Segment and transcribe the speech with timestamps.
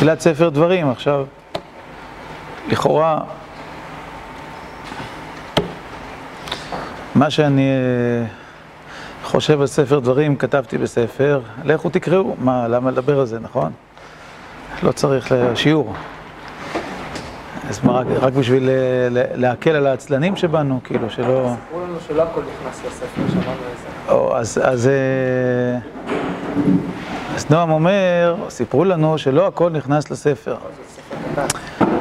[0.00, 1.24] תחילת ספר דברים, עכשיו,
[2.68, 3.20] לכאורה,
[7.14, 8.26] מה שאני אה,
[9.24, 13.72] חושב על ספר דברים, כתבתי בספר, לכו תקראו, מה, למה לדבר על זה, נכון?
[14.82, 15.94] לא צריך לשיעור.
[17.68, 21.50] אז מה, רק, רק בשביל אה, להקל על העצלנים שבנו, כאילו, שלא...
[21.54, 24.12] סיפרו לנו שלא הכל נכנס לספר, שמענו איזה.
[24.12, 24.90] או, אז, אה, אז
[27.50, 30.56] נועם אומר, סיפרו לנו שלא הכל נכנס לספר.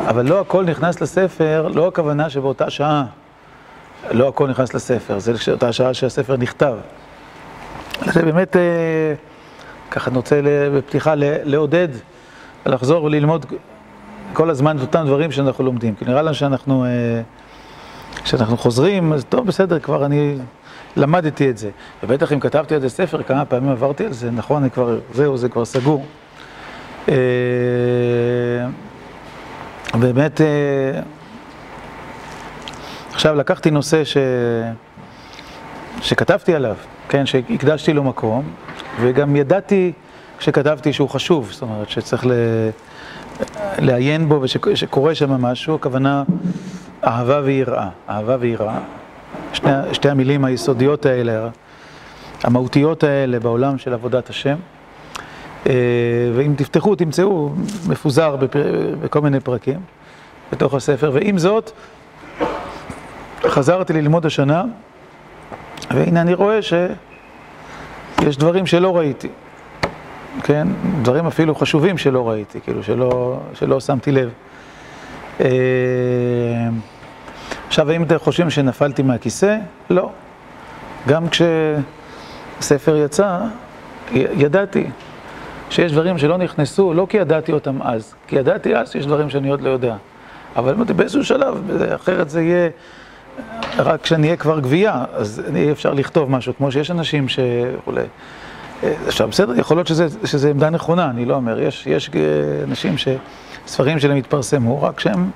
[0.07, 3.05] אבל לא הכל נכנס לספר, לא הכוונה שבאותה שעה
[4.11, 6.75] לא הכל נכנס לספר, זה אותה שעה שהספר נכתב.
[8.05, 8.61] זה באמת, אה,
[9.91, 10.41] ככה אני רוצה
[10.75, 11.13] בפתיחה
[11.43, 11.87] לעודד,
[12.65, 13.45] לחזור וללמוד
[14.33, 15.95] כל הזמן את אותם דברים שאנחנו לומדים.
[15.95, 17.21] כי נראה לנו שאנחנו, אה,
[18.25, 20.37] שאנחנו חוזרים, אז טוב, בסדר, כבר אני
[20.97, 21.69] למדתי את זה.
[22.03, 25.37] ובטח אם כתבתי על זה ספר, כמה פעמים עברתי על זה, נכון, אני כבר, זהו,
[25.37, 26.05] זה כבר סגור.
[27.09, 27.15] אה,
[29.93, 30.41] באמת,
[33.11, 34.17] עכשיו לקחתי נושא ש...
[36.01, 36.75] שכתבתי עליו,
[37.09, 38.43] כן, שהקדשתי לו מקום,
[39.01, 39.91] וגם ידעתי
[40.37, 42.31] כשכתבתי שהוא חשוב, זאת אומרת שצריך ל...
[43.77, 46.23] לעיין בו ושקורה שם משהו, הכוונה
[47.03, 48.79] אהבה ויראה, אהבה ויראה,
[49.53, 51.49] שני, שתי המילים היסודיות האלה,
[52.43, 54.55] המהותיות האלה בעולם של עבודת השם.
[55.67, 55.73] אה,
[56.35, 57.51] ואם תפתחו, תמצאו
[57.87, 58.95] מפוזר בפר...
[59.01, 59.79] בכל מיני פרקים
[60.51, 61.71] בתוך הספר, ועם זאת,
[63.43, 64.63] חזרתי ללמוד השנה,
[65.91, 69.29] והנה אני רואה שיש דברים שלא ראיתי,
[70.43, 70.67] כן?
[71.01, 74.29] דברים אפילו חשובים שלא ראיתי, כאילו שלא, שלא שמתי לב.
[77.69, 79.57] אה, עכשיו, האם אתם חושבים שנפלתי מהכיסא?
[79.89, 80.11] לא.
[81.07, 81.25] גם
[82.59, 83.39] כשספר יצא,
[84.13, 84.89] ידעתי
[85.69, 89.49] שיש דברים שלא נכנסו, לא כי ידעתי אותם אז, כי ידעתי אז שיש דברים שאני
[89.49, 89.95] עוד לא יודע.
[90.55, 92.69] אבל אמרתי, באיזשהו שלב, אחרת זה יהיה
[93.77, 98.05] רק כשאני אהיה כבר גבייה, אז אי אפשר לכתוב משהו, כמו שיש אנשים שכולי.
[99.07, 99.87] עכשיו, בסדר, יכול להיות
[100.25, 101.59] שזו עמדה נכונה, אני לא אומר.
[101.59, 102.09] יש, יש
[102.63, 105.29] אנשים שספרים שלהם התפרסמו, רק שהם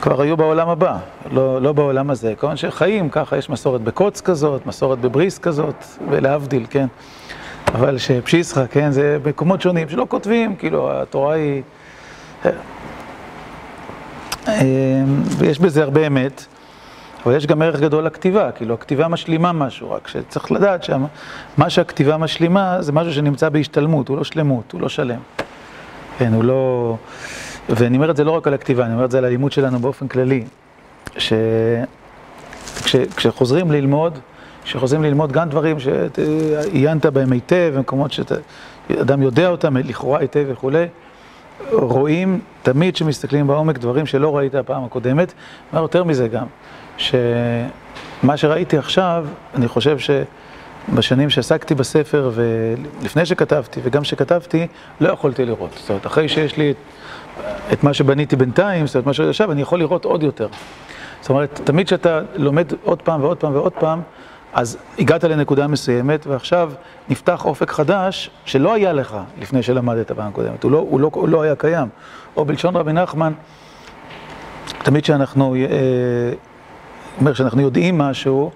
[0.00, 0.96] כבר היו בעולם הבא,
[1.32, 2.34] לא, לא בעולם הזה.
[2.38, 6.86] כמובן שחיים, ככה יש מסורת בקוץ כזאת, מסורת בבריס כזאת, ולהבדיל, כן.
[7.74, 11.62] אבל שפשיסחה, כן, זה מקומות שונים שלא כותבים, כאילו, התורה היא...
[12.44, 12.52] אה,
[15.38, 16.46] ויש בזה הרבה אמת.
[17.26, 22.16] אבל יש גם ערך גדול לכתיבה, כאילו הכתיבה משלימה משהו, רק שצריך לדעת שמה שהכתיבה
[22.16, 25.20] משלימה זה משהו שנמצא בהשתלמות, הוא לא שלמות, הוא לא שלם.
[26.18, 26.96] כן, הוא לא...
[27.68, 29.78] ואני אומר את זה לא רק על הכתיבה, אני אומר את זה על הלימוד שלנו
[29.78, 30.44] באופן כללי,
[32.86, 34.18] שכשחוזרים ללמוד,
[34.64, 40.86] כשחוזרים ללמוד גם דברים שעיינת בהם היטב, במקומות שאדם יודע אותם לכאורה היטב וכולי,
[41.72, 45.32] רואים תמיד שמסתכלים בעומק דברים שלא ראית הפעם הקודמת,
[45.72, 46.46] מה יותר מזה גם.
[46.96, 54.66] שמה שראיתי עכשיו, אני חושב שבשנים שעסקתי בספר ולפני שכתבתי וגם שכתבתי,
[55.00, 55.70] לא יכולתי לראות.
[55.76, 56.74] זאת אומרת, אחרי שיש לי
[57.72, 60.48] את, מה שבניתי בינתיים, זאת אומרת, מה שעכשיו, אני יכול לראות עוד יותר.
[61.20, 64.00] זאת אומרת, תמיד כשאתה לומד עוד פעם ועוד פעם ועוד פעם,
[64.52, 66.72] אז הגעת לנקודה מסוימת, ועכשיו
[67.08, 71.28] נפתח אופק חדש שלא היה לך לפני שלמדת פעם קודמת, הוא לא, הוא לא, הוא
[71.28, 71.88] לא היה קיים.
[72.36, 73.32] או בלשון רבי נחמן,
[74.82, 75.60] תמיד כשאנחנו אה,
[77.20, 78.50] אומר, כשאנחנו יודעים משהו,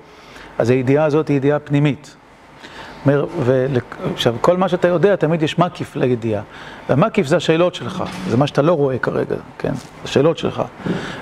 [0.59, 2.17] אז הידיעה הזאת היא ידיעה פנימית.
[3.06, 3.26] אומר,
[4.12, 6.42] עכשיו, כל מה שאתה יודע, תמיד יש מקיף לידיעה.
[6.88, 9.72] והמקיף זה השאלות שלך, זה מה שאתה לא רואה כרגע, כן?
[10.04, 10.62] השאלות שלך.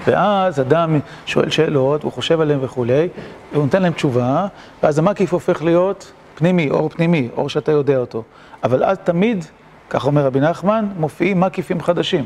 [0.07, 3.09] ואז אדם שואל שאלות, הוא חושב עליהן וכולי,
[3.53, 4.47] והוא נותן להם תשובה,
[4.83, 8.23] ואז המקיף הופך להיות פנימי, אור פנימי, אור שאתה יודע אותו.
[8.65, 9.45] אבל אז תמיד,
[9.91, 12.25] כך אומר רבי נחמן, מופיעים מקיפים חדשים,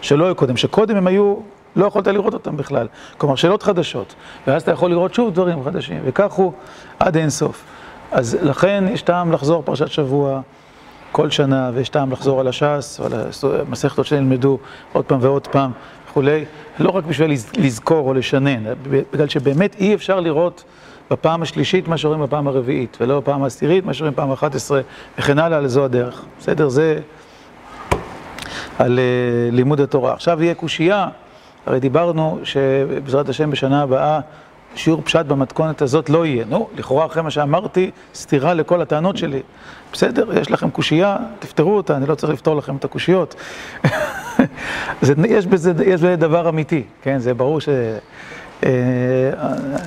[0.00, 1.36] שלא היו קודם, שקודם הם היו
[1.76, 2.86] לא יכולת לראות אותם בכלל.
[3.18, 4.14] כלומר, שאלות חדשות.
[4.46, 6.52] ואז אתה יכול לראות שוב דברים חדשים, וכך הוא
[6.98, 7.64] עד אין סוף.
[8.12, 10.40] אז לכן יש טעם לחזור פרשת שבוע
[11.12, 13.12] כל שנה, ויש טעם לחזור על הש"ס, ועל
[13.68, 14.58] המסכתות שנלמדו
[14.92, 15.70] עוד פעם ועוד פעם
[16.10, 16.44] וכולי,
[16.78, 18.64] לא רק בשביל לזכור או לשנן,
[19.12, 20.64] בגלל שבאמת אי אפשר לראות
[21.10, 24.80] בפעם השלישית מה שרואים בפעם הרביעית, ולא בפעם העשירית מה שרואים בפעם האחת עשרה,
[25.18, 26.24] וכן הלאה, לזו הדרך.
[26.40, 26.68] בסדר?
[26.68, 27.00] זה
[28.78, 30.12] על uh, לימוד התורה.
[30.12, 31.08] עכשיו יהיה קושייה.
[31.66, 34.20] הרי דיברנו שבעזרת השם בשנה הבאה
[34.74, 36.44] שיעור פשט במתכונת הזאת לא יהיה.
[36.48, 39.40] נו, לכאורה אחרי מה שאמרתי, סתירה לכל הטענות שלי.
[39.92, 43.34] בסדר, יש לכם קושייה, תפתרו אותה, אני לא צריך לפתור לכם את הקושיות.
[45.02, 47.18] זה, יש, בזה, יש בזה דבר אמיתי, כן?
[47.18, 47.68] זה ברור ש...
[48.64, 48.70] אה,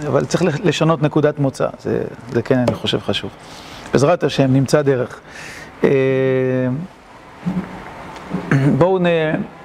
[0.08, 3.30] אבל צריך לשנות נקודת מוצא, זה, זה כן, אני חושב, חשוב.
[3.94, 5.20] בעזרת השם, נמצא דרך.
[5.84, 5.90] אה,
[8.78, 9.00] בואו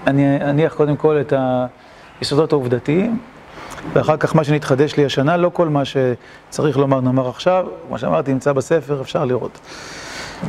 [0.06, 1.32] אני אניח קודם כל את
[2.20, 3.18] היסודות העובדתיים,
[3.92, 8.32] ואחר כך מה שנתחדש לי השנה, לא כל מה שצריך לומר נאמר עכשיו, כמו שאמרתי,
[8.32, 9.58] נמצא בספר, אפשר לראות.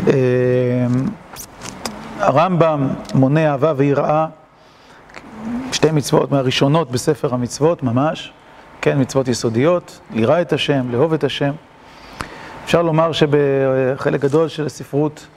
[0.08, 0.14] אה,
[2.20, 4.28] הרמב"ם מונה אהבה ויראה,
[5.72, 8.32] שתי מצוות מהראשונות בספר המצוות, ממש,
[8.82, 11.52] כן, מצוות יסודיות, ליראה את השם, לאהוב את השם.
[12.66, 15.28] אפשר לומר שבחלק גדול של הספרות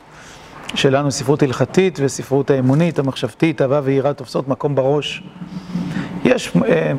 [0.74, 5.22] שלנו, ספרות הלכתית וספרות האמונית, המחשבתית, אהבה ויראה תופסות מקום בראש.
[6.24, 6.92] יש אה,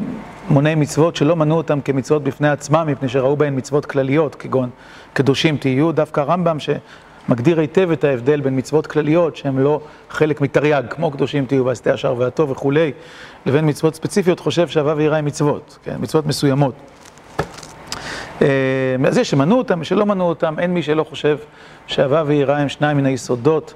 [0.50, 4.70] מוני מצוות שלא מנו אותם כמצוות בפני עצמם, מפני שראו בהן מצוות כלליות, כגון
[5.14, 10.84] קדושים תהיו, דווקא הרמב"ם שמגדיר היטב את ההבדל בין מצוות כלליות, שהן לא חלק מתרי"ג,
[10.90, 12.92] כמו קדושים תהיו, ועשתי השער והטוב וכולי,
[13.46, 16.74] לבין מצוות ספציפיות, חושב שאהבה ויראה הן מצוות, כן, מצוות מסוימות.
[18.40, 21.38] אז אה, יש שמנו אותם ושלא מנו אותם, אין מי שלא חושב
[21.88, 23.74] שאהבה ויראה הם שניים מן היסודות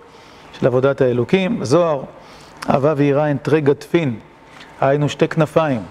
[0.59, 1.63] של עבודת האלוקים.
[1.63, 2.03] זוהר,
[2.69, 4.19] אהבה ויראה הן תרי גדפין,
[4.81, 5.81] היינו שתי כנפיים,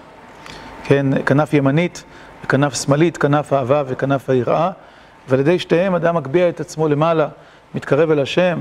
[0.85, 2.05] כן, כנף ימנית
[2.45, 4.71] וכנף שמאלית, כנף האהבה וכנף היראה,
[5.29, 7.29] ועל ידי שתיהם אדם מגביה את עצמו למעלה,
[7.75, 8.61] מתקרב אל השם,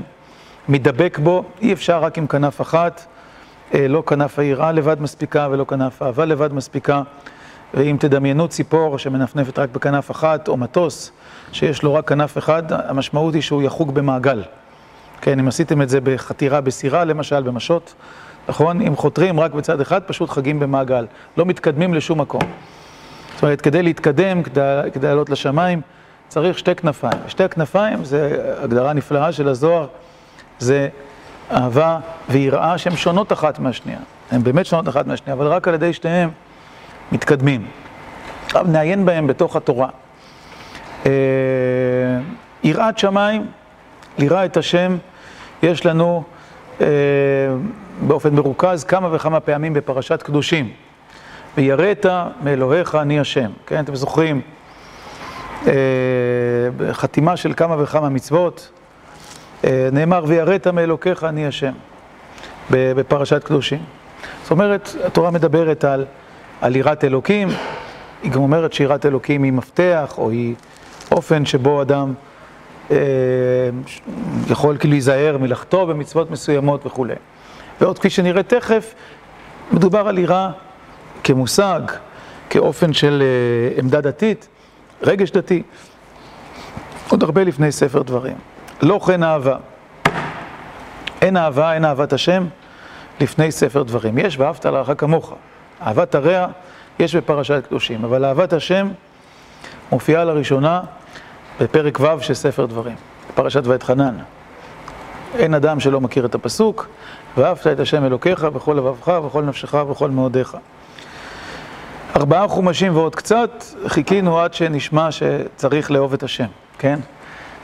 [0.68, 3.04] מתדבק בו, אי אפשר רק עם כנף אחת,
[3.74, 7.02] אה, לא כנף היראה לבד מספיקה ולא כנף האהבה לבד מספיקה.
[7.74, 11.12] ואם תדמיינו ציפור שמנפנפת רק בכנף אחת, או מטוס
[11.52, 14.42] שיש לו רק כנף אחד, המשמעות היא שהוא יחוג במעגל.
[15.20, 17.94] כן, אם עשיתם את זה בחתירה בסירה, למשל, במשות,
[18.48, 18.80] נכון?
[18.80, 21.06] אם חותרים רק בצד אחד, פשוט חגים במעגל.
[21.36, 22.42] לא מתקדמים לשום מקום.
[23.34, 25.80] זאת אומרת, כדי להתקדם, כדי, כדי לעלות לשמיים,
[26.28, 27.20] צריך שתי כנפיים.
[27.28, 29.86] שתי הכנפיים, זה הגדרה נפלאה של הזוהר,
[30.58, 30.88] זה
[31.52, 31.98] אהבה
[32.28, 33.98] ויראה שהן שונות אחת מהשנייה.
[34.30, 36.28] הן באמת שונות אחת מהשנייה, אבל רק על ידי שתיהן
[37.12, 37.66] מתקדמים.
[38.46, 39.88] עכשיו נעיין בהם בתוך התורה.
[41.06, 41.10] אה,
[42.62, 43.46] יראת שמיים,
[44.18, 44.96] ליראה את השם,
[45.62, 46.24] יש לנו
[48.06, 50.70] באופן מרוכז כמה וכמה פעמים בפרשת קדושים.
[51.56, 52.06] ויראת
[52.42, 53.50] מאלוהיך אני השם.
[53.66, 54.40] כן, אתם זוכרים?
[55.66, 55.72] אה,
[56.92, 58.70] חתימה של כמה וכמה מצוות,
[59.92, 61.72] נאמר ויראת מאלוקיך אני השם
[62.70, 63.82] בפרשת קדושים.
[64.42, 66.04] זאת אומרת, התורה מדברת על
[66.64, 67.48] על יראת אלוקים,
[68.22, 70.54] היא גם אומרת שיראת אלוקים היא מפתח, או היא
[71.12, 72.14] אופן שבו אדם אה,
[74.50, 77.14] יכול כאילו להיזהר מלחטוא במצוות מסוימות וכולי.
[77.80, 78.94] ועוד כפי שנראה תכף,
[79.72, 80.50] מדובר על יראה
[81.24, 81.80] כמושג,
[82.50, 84.48] כאופן של אה, עמדה דתית,
[85.02, 85.62] רגש דתי,
[87.08, 88.36] עוד הרבה לפני ספר דברים.
[88.82, 89.56] לא כן אהבה.
[91.22, 92.46] אין אהבה, אין אהבת השם,
[93.20, 94.18] לפני ספר דברים.
[94.18, 95.34] יש ואהבת לרעך כמוך.
[95.82, 96.46] אהבת הרע
[96.98, 98.88] יש בפרשת קדושים, אבל אהבת השם
[99.92, 100.80] מופיעה לראשונה
[101.60, 102.96] בפרק ו' של ספר דברים,
[103.34, 104.14] פרשת ואתחנן.
[105.34, 106.88] אין אדם שלא מכיר את הפסוק,
[107.36, 110.56] ואהבת את השם אלוקיך בכל לבבך, בכל נפשך, ובכל מאודיך.
[112.16, 116.46] ארבעה חומשים ועוד קצת, חיכינו עד שנשמע שצריך לאהוב את השם,
[116.78, 116.98] כן?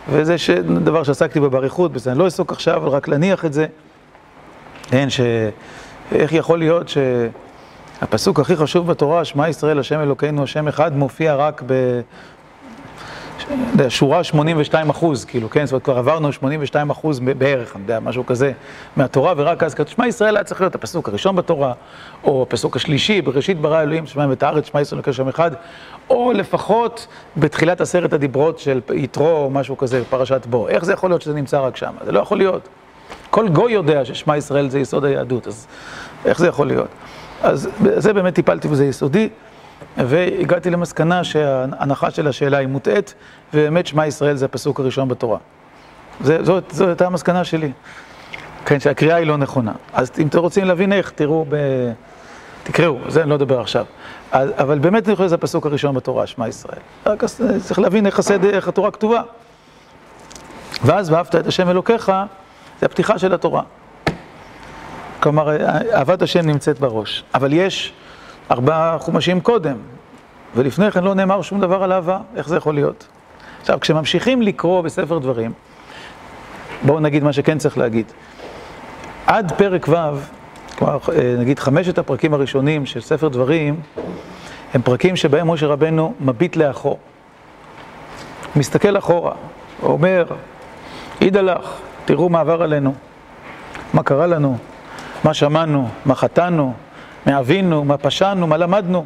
[0.09, 0.51] וזה ש...
[0.85, 3.67] דבר שעסקתי בו באריכות, בזה אני לא אעסוק עכשיו, רק להניח את זה.
[4.83, 5.21] כן, ש...
[6.13, 6.99] איך יכול להיות ש...
[8.03, 11.63] הפסוק הכי חשוב בתורה, שמע ישראל השם אלוקינו השם אחד, מופיע רק
[13.77, 15.67] בשורה 82 אחוז, כאילו, כן?
[15.67, 18.53] זאת אומרת, כבר עברנו 82 אחוז בערך, אני יודע, משהו כזה,
[18.97, 21.73] מהתורה, ורק אז כתוב, שמע ישראל היה צריך להיות הפסוק הראשון בתורה,
[22.25, 25.51] או הפסוק השלישי, בראשית ברא אלוהים, שמיים ואת הארץ, שמע ישראל אלוקינו השם אחד,
[26.11, 30.69] או לפחות בתחילת עשרת הדיברות של יתרו, או משהו כזה, פרשת בו.
[30.69, 31.93] איך זה יכול להיות שזה נמצא רק שם?
[32.05, 32.69] זה לא יכול להיות.
[33.31, 35.67] כל גוי יודע ששמע ישראל זה יסוד היהדות, אז
[36.25, 36.89] איך זה יכול להיות?
[37.43, 39.29] אז זה באמת טיפלתי בזה יסודי,
[39.97, 43.15] והגעתי למסקנה שההנחה של השאלה היא מוטעית,
[43.55, 45.39] ובאמת שמע ישראל זה הפסוק הראשון בתורה.
[46.21, 47.73] זה, זאת, זאת הייתה המסקנה שלי.
[48.67, 49.73] כן, שהקריאה היא לא נכונה.
[49.93, 51.57] אז אם אתם רוצים להבין איך, תראו ב...
[52.63, 53.85] תקראו, זה אני לא אדבר עכשיו.
[54.33, 56.79] אז, אבל באמת אני חושב שזה הפסוק הראשון בתורה, שמע ישראל.
[57.07, 57.25] רק
[57.63, 59.23] צריך להבין איך הסדר, איך התורה כתובה.
[60.85, 62.13] ואז ואהבת את השם אלוקיך,
[62.81, 63.63] זה הפתיחה של התורה.
[65.21, 65.57] כלומר,
[65.95, 67.25] אהבת השם נמצאת בראש.
[67.35, 67.93] אבל יש
[68.51, 69.77] ארבעה חומשים קודם,
[70.57, 73.09] ולפני כן לא נאמר שום דבר על אהבה, איך זה יכול להיות?
[73.61, 75.53] עכשיו, כשממשיכים לקרוא בספר דברים,
[76.83, 78.13] בואו נגיד מה שכן צריך להגיד.
[79.27, 79.95] עד פרק ו',
[80.79, 80.99] כלומר,
[81.39, 83.81] נגיד חמשת הפרקים הראשונים של ספר דברים,
[84.75, 86.99] הם פרקים שבהם משה רבנו מביט לאחור.
[88.57, 89.33] מסתכל אחורה,
[89.83, 90.25] אומר,
[91.21, 91.71] עידה לך,
[92.05, 92.95] תראו מה עבר עלינו,
[93.95, 94.59] מה קרה לנו,
[95.25, 96.75] מה שמענו, מה חטאנו,
[97.27, 99.05] מה אבינו, מה פשענו, מה למדנו,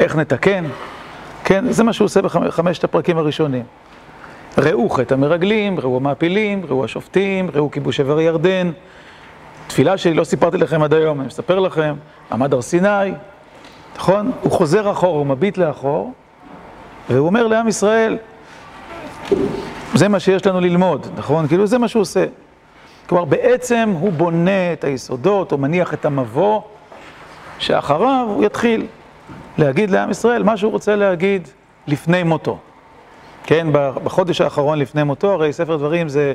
[0.00, 0.64] איך נתקן,
[1.44, 3.62] כן, זה מה שהוא עושה בחמשת הפרקים הראשונים.
[4.58, 8.70] ראו חטא המרגלים, ראו המעפילים, ראו השופטים, ראו כיבוש עבר ירדן,
[9.66, 11.94] תפילה שלי לא סיפרתי לכם עד היום, אני מספר לכם,
[12.32, 13.12] עמד הר סיני,
[13.96, 14.32] נכון?
[14.42, 16.12] הוא חוזר אחור, הוא מביט לאחור,
[17.10, 18.18] והוא אומר לעם ישראל,
[19.94, 21.48] זה מה שיש לנו ללמוד, נכון?
[21.48, 22.24] כאילו זה מה שהוא עושה.
[23.06, 26.60] כלומר, בעצם הוא בונה את היסודות, או מניח את המבוא,
[27.58, 28.86] שאחריו הוא יתחיל
[29.58, 31.48] להגיד לעם ישראל מה שהוא רוצה להגיד
[31.86, 32.58] לפני מותו.
[33.44, 33.66] כן,
[34.04, 36.32] בחודש האחרון לפני מותו, הרי ספר דברים זה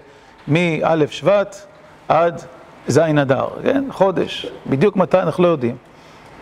[0.47, 1.55] מא' שבט
[2.07, 2.41] עד
[2.87, 3.83] ז' אדר, כן?
[3.91, 4.47] חודש.
[4.67, 5.75] בדיוק מתי אנחנו לא יודעים.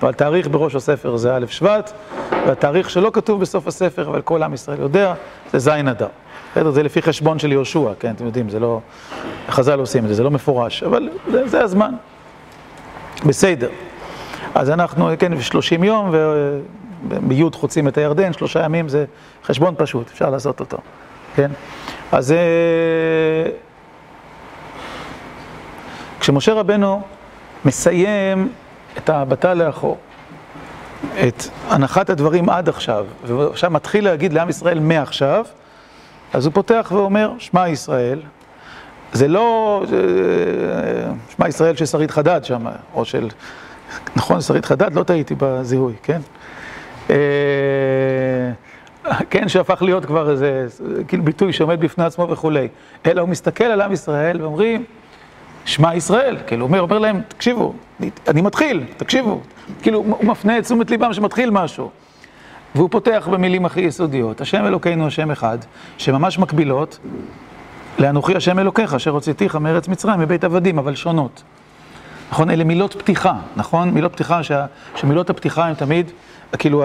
[0.02, 1.92] אבל תאריך בראש הספר זה א' שבט,
[2.48, 5.14] והתאריך שלא כתוב בסוף הספר, אבל כל עם ישראל יודע,
[5.52, 6.08] זה ז' אדר.
[6.52, 8.80] בסדר, זה לפי חשבון של יהושע, כן, אתם יודעים, זה לא...
[9.50, 11.94] חז"ל עושים את זה, זה לא מפורש, אבל זה, זה הזמן.
[13.26, 13.70] בסדר.
[14.56, 16.10] אז אנחנו, כן, 30 יום,
[17.10, 19.06] ובי' חוצים את הירדן, שלושה ימים זה
[19.44, 20.78] חשבון פשוט, אפשר לעשות אותו,
[21.36, 21.52] כן?
[22.12, 22.38] אז אה,
[26.20, 27.02] כשמשה רבנו
[27.66, 28.50] מסיים
[28.98, 29.98] את ההבטה לאחור,
[31.28, 35.46] את הנחת הדברים עד עכשיו, ועכשיו מתחיל להגיד לעם ישראל מעכשיו,
[36.34, 38.22] אז הוא פותח ואומר, שמע ישראל,
[39.14, 39.84] זה לא
[41.36, 43.28] שמע ישראל של שרית חדד שם, או של,
[44.16, 46.22] נכון, שרית חדד, לא טעיתי בזיהוי, כן?
[47.10, 47.16] אה,
[49.30, 50.68] כן, שהפך להיות כבר איזה,
[51.08, 52.68] כאילו ביטוי שעומד בפני עצמו וכולי,
[53.06, 54.84] אלא הוא מסתכל על עם ישראל ואומרים,
[55.66, 57.74] שמע ישראל, כאילו, אומר, אומר להם, תקשיבו,
[58.28, 59.42] אני מתחיל, תקשיבו,
[59.82, 61.90] כאילו, הוא מפנה את תשומת ליבם שמתחיל משהו.
[62.76, 65.58] והוא פותח במילים הכי יסודיות, השם אלוקינו השם אחד,
[65.98, 67.00] שממש מקבילות
[68.00, 71.44] לאנוכי השם אלוקיך, אשר הוצאתיך מארץ מצרים, מבית עבדים, אבל שונות.
[72.32, 72.50] נכון?
[72.50, 73.90] אלה מילות פתיחה, נכון?
[73.90, 74.66] מילות פתיחה, שה,
[74.96, 76.12] שמילות הפתיחה הן תמיד,
[76.58, 76.84] כאילו,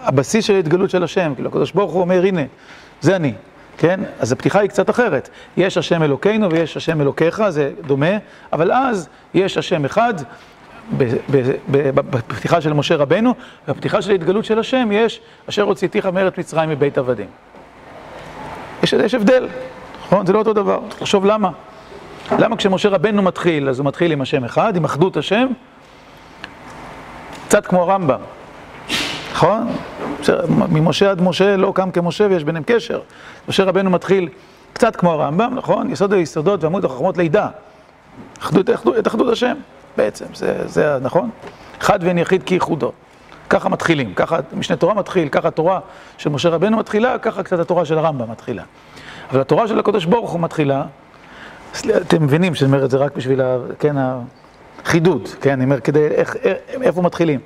[0.00, 2.42] הבסיס של ההתגלות של השם, כאילו, הקדוש ברוך הוא אומר, הנה,
[3.00, 3.32] זה אני,
[3.78, 4.00] כן?
[4.20, 5.28] אז הפתיחה היא קצת אחרת.
[5.56, 8.16] יש השם אלוקינו ויש השם אלוקיך, זה דומה,
[8.52, 10.14] אבל אז יש השם אחד,
[11.70, 13.34] בפתיחה של משה רבנו,
[13.68, 17.26] בפתיחה של ההתגלות של השם יש אשר הוצאתיך מארץ מצרים מבית עבדים.
[18.82, 19.48] יש, יש הבדל,
[20.02, 20.26] נכון?
[20.26, 21.50] זה לא אותו דבר, לחשוב למה.
[22.38, 25.46] למה כשמשה רבנו מתחיל, אז הוא מתחיל עם השם אחד, עם אחדות השם,
[27.48, 28.20] קצת כמו הרמב"ם,
[29.32, 29.68] נכון?
[30.48, 33.00] ממשה עד משה לא קם כמשה ויש ביניהם קשר.
[33.48, 34.28] משה רבנו מתחיל
[34.72, 35.90] קצת כמו הרמב"ם, נכון?
[35.90, 37.48] יסוד היסודות ועמוד החוכמות לידה.
[38.40, 39.54] אחדות, אחדות, את אחדות השם.
[39.96, 41.30] בעצם, זה, זה נכון?
[41.80, 42.92] אחד ואין יחיד כייחודו.
[43.50, 45.80] ככה מתחילים, ככה משנה תורה מתחיל, ככה התורה
[46.18, 48.62] של משה רבנו מתחילה, ככה קצת התורה של הרמב"ם מתחילה.
[49.30, 50.82] אבל התורה של הקדוש ברוך הוא מתחילה,
[51.96, 53.40] אתם מבינים שאני אומר את זה רק בשביל,
[53.78, 53.96] כן,
[54.84, 56.36] החידוד, כן, אני אומר, כדי, איך,
[56.82, 57.40] איפה מתחילים?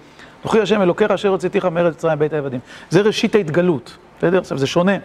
[0.45, 2.61] זוכי השם אלוקיך אשר הוצאתיך מארץ מצרים בית העבדים.
[2.91, 4.39] זה ראשית ההתגלות, בסדר?
[4.39, 4.97] עכשיו זה שונה.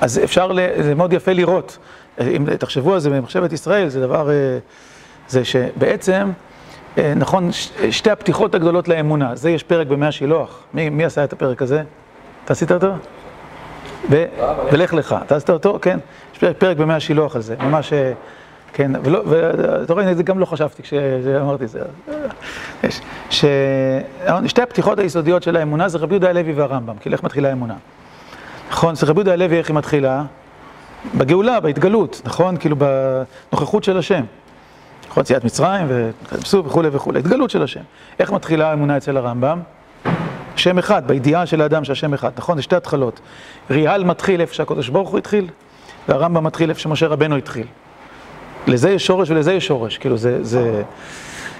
[0.00, 0.50] אז אפשר,
[0.80, 1.78] זה מאוד יפה לראות,
[2.20, 4.30] אם תחשבו על זה במחשבת ישראל, זה דבר...
[5.28, 6.30] זה שבעצם,
[6.98, 7.50] אה, נכון,
[7.90, 10.62] שתי הפתיחות הגדולות לאמונה, זה יש פרק במאה שילוח.
[10.74, 11.82] מי, מי עשה את הפרק הזה?
[12.44, 12.92] אתה עשית אותו?
[14.72, 15.16] ולך לך.
[15.26, 15.78] אתה עשית אותו?
[15.82, 15.98] כן.
[16.34, 18.12] יש פרק, במאה שילוח על זה, ממש, אה,
[18.72, 21.80] כן, ואתה רואה, זה גם לא חשבתי כשאמרתי את זה.
[24.46, 27.74] שתי הפתיחות היסודיות של האמונה זה רבי יהודה הלוי והרמב"ם, כאילו איך מתחילה האמונה.
[28.70, 30.22] נכון, זה רבי יהודה הלוי איך היא מתחילה?
[31.14, 32.56] בגאולה, בהתגלות, נכון?
[32.56, 34.24] כאילו בנוכחות של השם.
[35.08, 35.86] נכון, יציאת מצרים
[36.52, 37.80] וכולי וכולי, התגלות של השם.
[38.18, 39.60] איך מתחילה האמונה אצל הרמב"ם?
[40.58, 42.56] שם אחד, בידיעה של האדם שהשם אחד, נכון?
[42.56, 43.20] זה שתי התחלות.
[43.70, 45.48] ריאל מתחיל איפה שהקדוש ברוך הוא התחיל,
[46.08, 47.66] והרמב"ם מתחיל איפה שמשה רבנו התחיל.
[48.66, 50.82] לזה יש שורש ולזה יש שורש, כאילו זה, זה,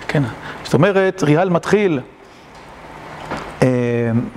[0.09, 0.23] כן.
[0.65, 2.01] זאת אומרת, ריאל מתחיל,
[3.63, 3.69] אה,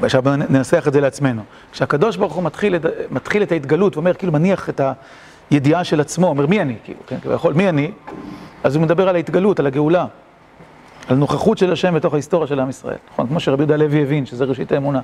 [0.04, 1.42] עכשיו ננסח את זה לעצמנו.
[1.72, 2.76] כשהקדוש ברוך הוא מתחיל,
[3.12, 4.82] מתחיל את ההתגלות, ואומר, כאילו מניח את
[5.50, 7.92] הידיעה של עצמו, אומר מי אני, כאילו, כן, כביכול, מי אני?
[8.64, 10.06] אז הוא מדבר על ההתגלות, על הגאולה,
[11.08, 12.98] על נוכחות של השם בתוך ההיסטוריה של עם ישראל.
[13.14, 13.28] נכון?
[13.28, 15.00] כמו שרבי יהודה לוי הבין, שזה ראשית האמונה.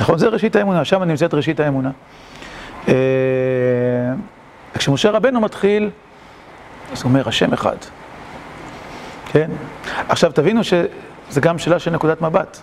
[0.00, 0.18] נכון?
[0.18, 1.90] זה ראשית האמונה, שם נמצאת ראשית האמונה.
[2.88, 2.94] אה,
[4.74, 5.90] כשמשה רבנו מתחיל,
[6.92, 7.76] אז הוא אומר, השם אחד.
[9.26, 9.50] כן?
[10.08, 12.58] עכשיו תבינו שזה גם שאלה של נקודת מבט.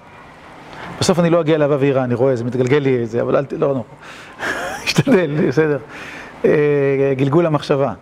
[1.00, 3.54] בסוף אני לא אגיע לאהבה ויראה, אני רואה, זה מתגלגל לי איזה, אבל אל ת...
[3.54, 3.84] לא, לא.
[4.86, 5.78] אשתדל, בסדר.
[6.46, 7.94] אה, גלגול המחשבה.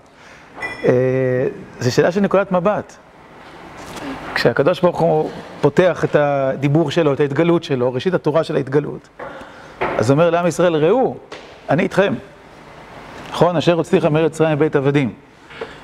[0.83, 1.47] אה,
[1.79, 2.97] זה שאלה של נקודת מבט.
[4.35, 5.29] כשהקדוש ברוך הוא
[5.61, 9.09] פותח את הדיבור שלו, את ההתגלות שלו, ראשית התורה של ההתגלות,
[9.97, 11.15] אז אומר לעם ישראל, ראו,
[11.69, 12.13] אני איתכם.
[13.31, 13.57] נכון?
[13.57, 15.13] אשר הוצאתיך מארץ ישראל מבית עבדים.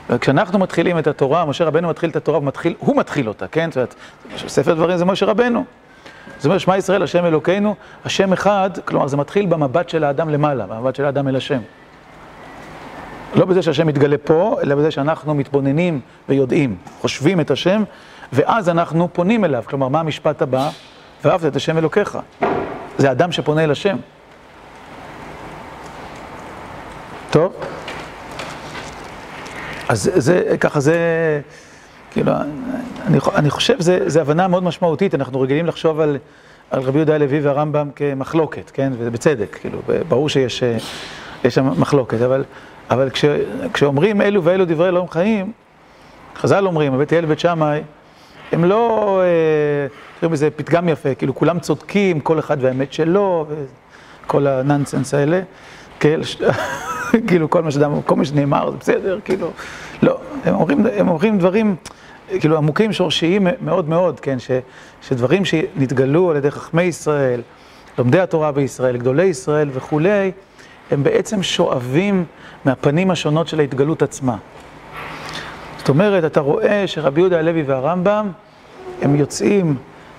[0.10, 3.72] וכשאנחנו מתחילים את התורה, משה רבנו מתחיל את התורה, ומתחיל, הוא מתחיל אותה, כן?
[3.72, 3.96] זאת אומרת,
[4.48, 5.66] ספר דברים זה משה רבנו.
[6.38, 7.76] זאת אומרת, שמע ישראל, השם אלוקינו,
[8.06, 11.60] השם אחד, כלומר, זה מתחיל במבט של האדם למעלה, במבט של האדם אל השם.
[13.36, 16.00] לא בזה שהשם מתגלה פה, אלא בזה שאנחנו מתבוננים
[16.30, 17.84] ויודעים, חושבים את השם,
[18.34, 19.64] ואז אנחנו פונים אליו.
[19.68, 20.70] כלומר, מה המשפט הבא?
[21.24, 22.18] ואהבת את השם אלוקיך.
[22.98, 23.98] זה אדם שפונה אל השם.
[27.30, 27.54] טוב?
[29.90, 30.98] אז זה, ככה זה,
[32.12, 32.32] כאילו,
[33.08, 33.76] אני, אני חושב,
[34.08, 36.18] זו הבנה מאוד משמעותית, אנחנו רגילים לחשוב על,
[36.72, 38.94] על רבי יהודה הלוי והרמב"ם כמחלוקת, כן?
[38.98, 40.64] ובצדק, כאילו, ברור שיש
[41.50, 42.44] שם מחלוקת, אבל,
[42.90, 43.26] אבל כש,
[43.74, 45.52] כשאומרים אלו ואלו דברי אלוהים חיים,
[46.36, 47.82] חז"ל אומרים, בית הלל ובית שמאי,
[48.52, 49.22] הם לא,
[50.20, 53.46] תראו בזה פתגם יפה, כאילו כולם צודקים, כל אחד והאמת שלו,
[54.26, 55.42] וכל הנאנסנס האלה,
[56.00, 56.20] כן,
[57.28, 59.52] כאילו כל מה שאדם, כל מה שנאמר זה בסדר, כאילו,
[60.02, 61.76] לא, הם אומרים, הם אומרים דברים,
[62.40, 64.52] כאילו עמוקים, שורשיים מאוד מאוד, כן, ש,
[65.02, 67.42] שדברים שנתגלו על ידי חכמי ישראל,
[67.98, 70.32] לומדי התורה בישראל, גדולי ישראל וכולי,
[70.92, 72.26] הם בעצם שואבים
[72.66, 74.38] מהפנים השונות של ההתגלות עצמה.
[75.88, 78.32] זאת אומרת, אתה רואה שרבי יהודה הלוי והרמב"ם,
[79.02, 79.76] הם יוצאים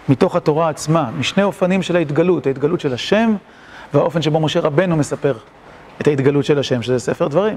[0.09, 3.35] מתוך התורה עצמה, משני אופנים של ההתגלות, ההתגלות של השם
[3.95, 5.35] והאופן שבו משה רבנו מספר
[6.01, 7.57] את ההתגלות של השם, שזה ספר דברים.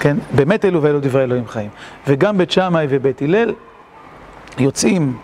[0.00, 1.70] כן, באמת אלו ואלו דברי אלוהים חיים.
[2.06, 3.54] וגם בית שמאי ובית הלל
[4.58, 5.18] יוצאים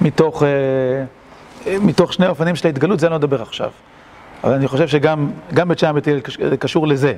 [0.00, 3.70] מתוך, אה, מתוך שני אופנים של ההתגלות, זה אני לא אדבר עכשיו.
[4.44, 7.14] אבל אני חושב שגם בית שמאי ובית הלל קשור לזה.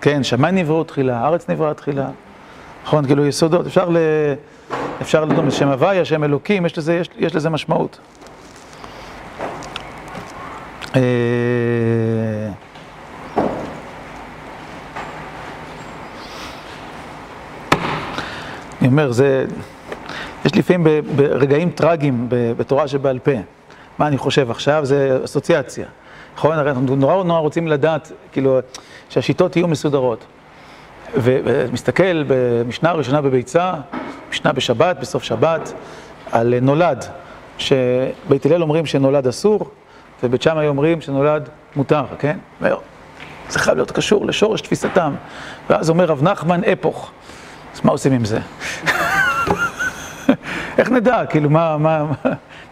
[0.00, 2.08] כן, שמיים נבראו תחילה, הארץ נבראה תחילה.
[2.84, 3.96] נכון, כאילו יסודות, אפשר ל...
[5.02, 7.98] אפשר לדון בשם הוויה, שם אלוקים, יש לזה, יש, יש לזה משמעות.
[10.96, 11.02] אה...
[18.80, 19.44] אני אומר, זה...
[20.44, 20.86] יש לפעמים
[21.16, 23.32] ברגעים טרגיים בתורה שבעל פה.
[23.98, 24.84] מה אני חושב עכשיו?
[24.84, 25.86] זה אסוציאציה.
[26.36, 26.58] נכון?
[26.58, 28.58] אנחנו נורא נורא רוצים לדעת, כאילו,
[29.08, 30.24] שהשיטות יהיו מסודרות.
[31.14, 33.72] ומסתכל במשנה הראשונה בביצה,
[34.30, 35.72] משנה בשבת, בסוף שבת,
[36.32, 37.04] על נולד,
[37.58, 39.70] שבית הלל אומרים שנולד אסור,
[40.22, 42.38] ובית שמאי אומרים שנולד מותר, כן?
[43.48, 45.14] זה חייב להיות קשור לשורש תפיסתם.
[45.70, 47.10] ואז אומר רב נחמן אפוך.
[47.74, 48.38] אז מה עושים עם זה?
[50.78, 51.26] איך נדע?
[51.26, 52.04] כאילו, מה, מה,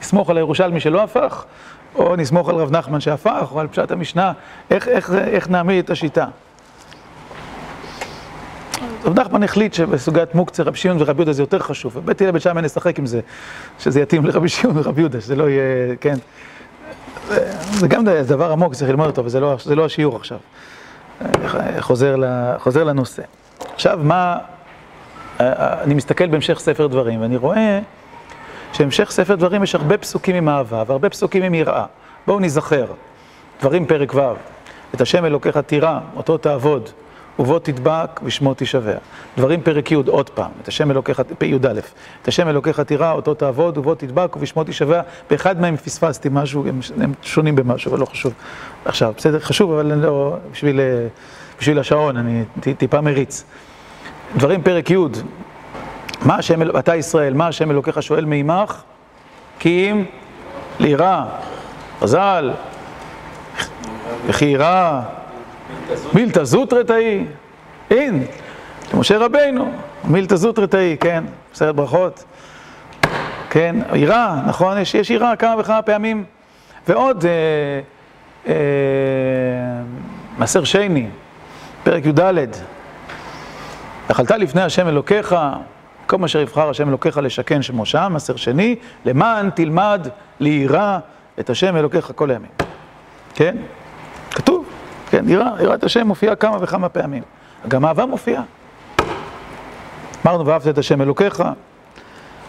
[0.01, 1.45] נסמוך על הירושלמי שלא הפך?
[1.95, 4.33] או נסמוך על רב נחמן שהפך, או על פשט המשנה?
[4.71, 6.27] איך, איך, איך נעמיד את השיטה?
[9.05, 12.43] רב נחמן החליט שבסוגיית מוקצה רבי שמעון ורבי יהודה זה יותר חשוב, ובית הלל בית
[12.43, 13.21] שמאי נשחק עם זה,
[13.79, 16.15] שזה יתאים לרבי שמעון ורבי יהודה, שזה לא יהיה, כן.
[17.73, 20.39] זה גם דבר עמוק, צריך ללמוד אותו, וזה לא, לא השיעור עכשיו.
[21.81, 22.17] חוזר,
[22.59, 23.23] חוזר לנושא.
[23.75, 24.39] עכשיו, מה...
[25.41, 27.81] אני מסתכל בהמשך ספר דברים, ואני רואה
[28.73, 31.85] שבהמשך ספר דברים יש הרבה פסוקים עם אהבה, והרבה פסוקים עם יראה.
[32.27, 32.87] בואו נזכר,
[33.61, 34.21] דברים פרק ו',
[34.95, 36.91] את השם אלוקיך תירא, אותו תעבוד.
[37.39, 38.97] ובו תדבק ושמו תשבע.
[39.37, 41.81] דברים פרק י' עוד פעם, את השם אלוקיך, י"א,
[42.23, 45.01] את השם אלוקיך תירא, אותו תעבוד, ובו תדבק ובשמו תשבע.
[45.31, 48.33] באחד מהם פספסתי משהו, הם, הם שונים במשהו, אבל לא חשוב.
[48.85, 50.81] עכשיו, בסדר, חשוב, אבל לא, בשביל,
[51.61, 52.45] בשביל השעון, אני
[52.79, 53.45] טיפה מריץ.
[54.37, 54.97] דברים פרק י',
[56.25, 58.83] מה השם, אתה ישראל, מה השם אלוקיך שואל מעמך?
[59.59, 60.05] כי אם
[60.79, 61.25] לירא,
[62.01, 62.51] חז"ל,
[64.27, 65.01] וכי ירא
[66.15, 67.25] מילתא זוטרתאי,
[67.91, 68.25] אין,
[68.95, 69.73] למשה רבינו,
[70.05, 72.25] מילתא זוטרתאי, כן, בסרט ברכות,
[73.51, 76.25] כן, יראה, נכון, יש, יש יראה כמה וכמה פעמים,
[76.89, 77.31] ועוד אה,
[78.47, 78.55] אה,
[80.39, 81.07] מעשר שני,
[81.83, 82.21] פרק י"ד,
[84.09, 85.37] אכלת לפני השם אלוקיך,
[86.07, 90.09] כל מה שיבחר השם אלוקיך לשכן שמו שם, מעשר שני, למען תלמד
[90.41, 90.99] ליראה
[91.41, 92.51] את השם אלוקיך כל הימים,
[93.35, 93.57] כן?
[94.31, 94.80] כתוב.
[95.11, 97.23] כן, יראת השם מופיעה כמה וכמה פעמים.
[97.69, 98.43] גם אהבה מופיעה.
[100.27, 101.43] אמרנו, ואהבת את השם אלוקיך.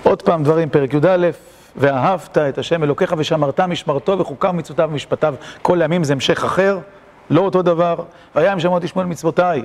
[0.04, 1.30] עוד פעם דברים, פרק י"א,
[1.76, 5.36] ואהבת את השם אלוקיך ושמרת משמרתו וחוקיו ומצוותיו ומשפטיו.
[5.62, 6.80] כל הימים זה המשך אחר,
[7.30, 7.96] לא אותו דבר.
[8.36, 9.64] והיה אם שמות תשמעו על מצוותיי,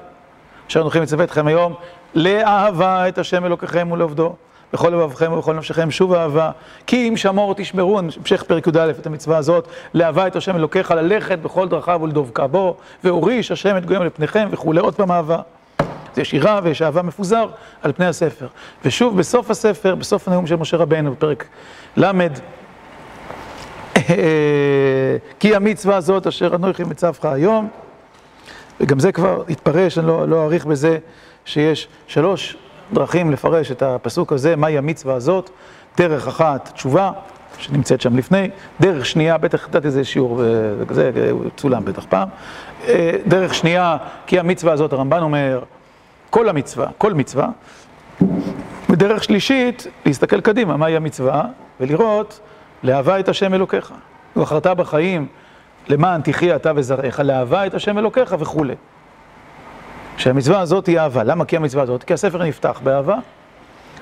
[0.68, 1.74] אשר אנוכי מצווה אתכם היום,
[2.14, 4.34] לאהבה את השם אלוקיכם ולעובדו.
[4.72, 6.50] בכל לבבכם ובכל נפשכם שוב אהבה.
[6.86, 11.38] כי אם שמור תשמרו, המשך פרק י"א את המצווה הזאת, לאהבה את השם אלוקיך, ללכת
[11.38, 15.38] בכל דרכיו ולדבקה בו, והוריש השם את גויים לפניכם וכולי, עוד פעם אהבה.
[15.78, 17.48] אז יש יראה ויש אהבה מפוזר
[17.82, 18.46] על פני הספר.
[18.84, 21.44] ושוב, בסוף הספר, בסוף הנאום של משה רבנו, בפרק
[21.96, 22.10] ל',
[25.40, 27.68] כי המצווה הזאת אשר אנוכי מצווך היום,
[28.80, 30.98] וגם זה כבר התפרש, אני לא, לא אאריך בזה,
[31.44, 32.56] שיש שלוש
[32.92, 35.50] דרכים לפרש את הפסוק הזה, מהי המצווה הזאת,
[35.96, 37.12] דרך אחת תשובה,
[37.58, 40.42] שנמצאת שם לפני, דרך שנייה, בטח נתתי איזה שיעור,
[40.90, 41.10] זה
[41.56, 42.28] צולם בטח פעם,
[43.26, 43.96] דרך שנייה,
[44.26, 45.62] כי המצווה הזאת, הרמב"ן אומר,
[46.30, 47.48] כל המצווה, כל מצווה,
[48.90, 51.44] ודרך שלישית, להסתכל קדימה, מהי המצווה,
[51.80, 52.40] ולראות,
[52.82, 53.92] לאהבה את השם אלוקיך.
[54.36, 55.26] ובחרת בחיים,
[55.88, 58.74] למען תחיה אתה וזרעך, לאהבה את השם אלוקיך וכולי.
[60.16, 61.24] שהמצווה הזאת היא אהבה.
[61.24, 62.04] למה כי המצווה הזאת?
[62.04, 63.16] כי הספר נפתח באהבה,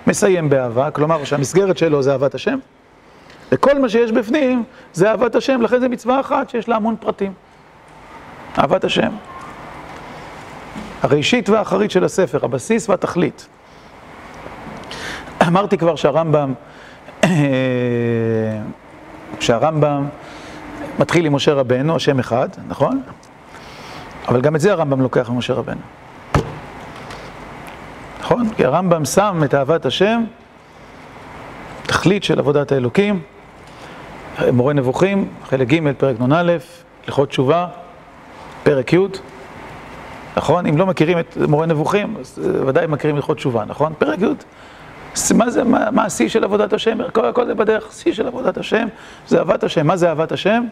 [0.06, 2.58] מסיים באהבה, כלומר שהמסגרת שלו זה אהבת השם,
[3.52, 7.32] וכל מה שיש בפנים זה אהבת השם, לכן זה מצווה אחת שיש לה המון פרטים.
[8.58, 9.10] אהבת השם.
[11.02, 13.48] הראשית והאחרית של הספר, הבסיס והתכלית.
[15.46, 16.54] אמרתי כבר שהרמב"ם,
[19.40, 20.08] שהרמב"ם
[20.98, 23.02] מתחיל עם משה רבנו, השם אחד, נכון?
[24.28, 25.80] אבל גם את זה הרמב"ם לוקח ממשה רבנו.
[28.24, 28.48] נכון?
[28.56, 30.24] כי הרמב"ם שם את אהבת השם,
[31.82, 33.22] תכלית של עבודת האלוקים,
[34.52, 36.56] מורה נבוכים, חלק ג', פרק נ"א,
[37.06, 37.66] הלכות תשובה,
[38.62, 38.98] פרק י',
[40.36, 40.66] נכון?
[40.66, 43.92] אם לא מכירים את מורה נבוכים, אז ודאי מכירים הלכות תשובה, נכון?
[43.98, 46.98] פרק י', מה זה, מה, מה השיא של עבודת השם?
[47.12, 48.88] כל, כל זה בדרך, שיא של עבודת השם,
[49.28, 49.86] זה אהבת השם.
[49.86, 50.64] מה זה אהבת השם?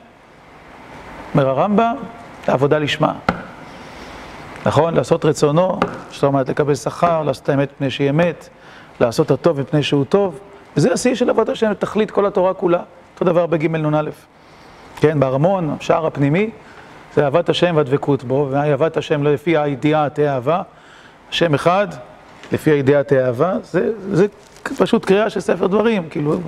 [1.35, 1.95] אומר הרמב"ם,
[2.47, 3.12] עבודה לשמה.
[4.66, 4.94] נכון?
[4.94, 5.79] לעשות רצונו,
[6.11, 8.48] זאת אומרת לקבל שכר, לעשות האמת מפני שהיא אמת,
[9.01, 10.38] לעשות הטוב מפני שהוא טוב.
[10.77, 12.83] וזה השיא של עבודת השם, תכלית כל התורה כולה.
[13.14, 14.11] אותו דבר בג' נ"א.
[14.96, 16.51] כן, בארמון, השער הפנימי,
[17.14, 20.62] זה אהבת השם והדבקות בו, ואהבת השם לפי הידיעה תאהבה.
[21.31, 21.87] השם אחד,
[22.53, 24.27] לפי הידיעה תאהבה, זה, זה
[24.79, 26.38] פשוט קריאה של ספר דברים, כאילו,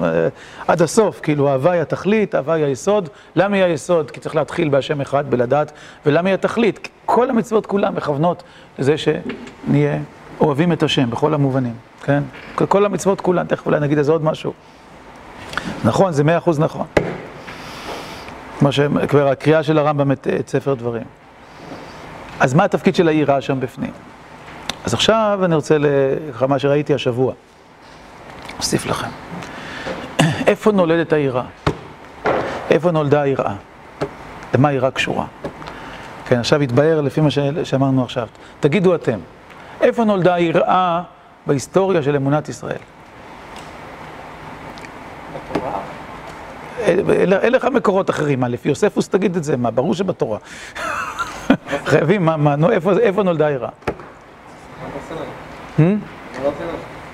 [0.68, 3.08] עד הסוף, כאילו, אהבה היא התכלית, אהבה היא היסוד.
[3.36, 4.10] למה היא היסוד?
[4.10, 5.72] כי צריך להתחיל בהשם אחד, בלדעת,
[6.06, 6.78] ולמה היא התכלית?
[6.78, 8.42] כי כל המצוות כולן מכוונות
[8.78, 9.98] לזה שנהיה
[10.40, 11.74] אוהבים את השם בכל המובנים,
[12.04, 12.22] כן?
[12.54, 14.52] כל המצוות כולן, תכף אולי נגיד איזה עוד משהו.
[15.84, 16.86] נכון, זה מאה אחוז נכון.
[18.58, 21.04] כמו שכבר הקריאה של הרמב"ם את, את ספר דברים.
[22.40, 23.90] אז מה התפקיד של היראה שם בפנים?
[24.84, 25.76] אז עכשיו אני רוצה,
[26.48, 27.32] מה שראיתי השבוע.
[28.64, 29.08] אוסיף לכם.
[30.46, 31.44] איפה נולדת היראה?
[32.70, 33.54] איפה נולדה היראה?
[34.54, 35.26] למה היראה קשורה?
[36.26, 37.28] כן, עכשיו התבהר לפי מה
[37.64, 38.28] שאמרנו עכשיו.
[38.60, 39.18] תגידו אתם,
[39.80, 41.02] איפה נולדה היראה
[41.46, 42.78] בהיסטוריה של אמונת ישראל?
[46.78, 50.38] אין לך מקורות אחרים, מה, לפי יוספוס תגיד את זה, מה, ברור שבתורה.
[51.90, 52.54] חייבים, מה,
[53.00, 53.70] איפה נולדה היראה?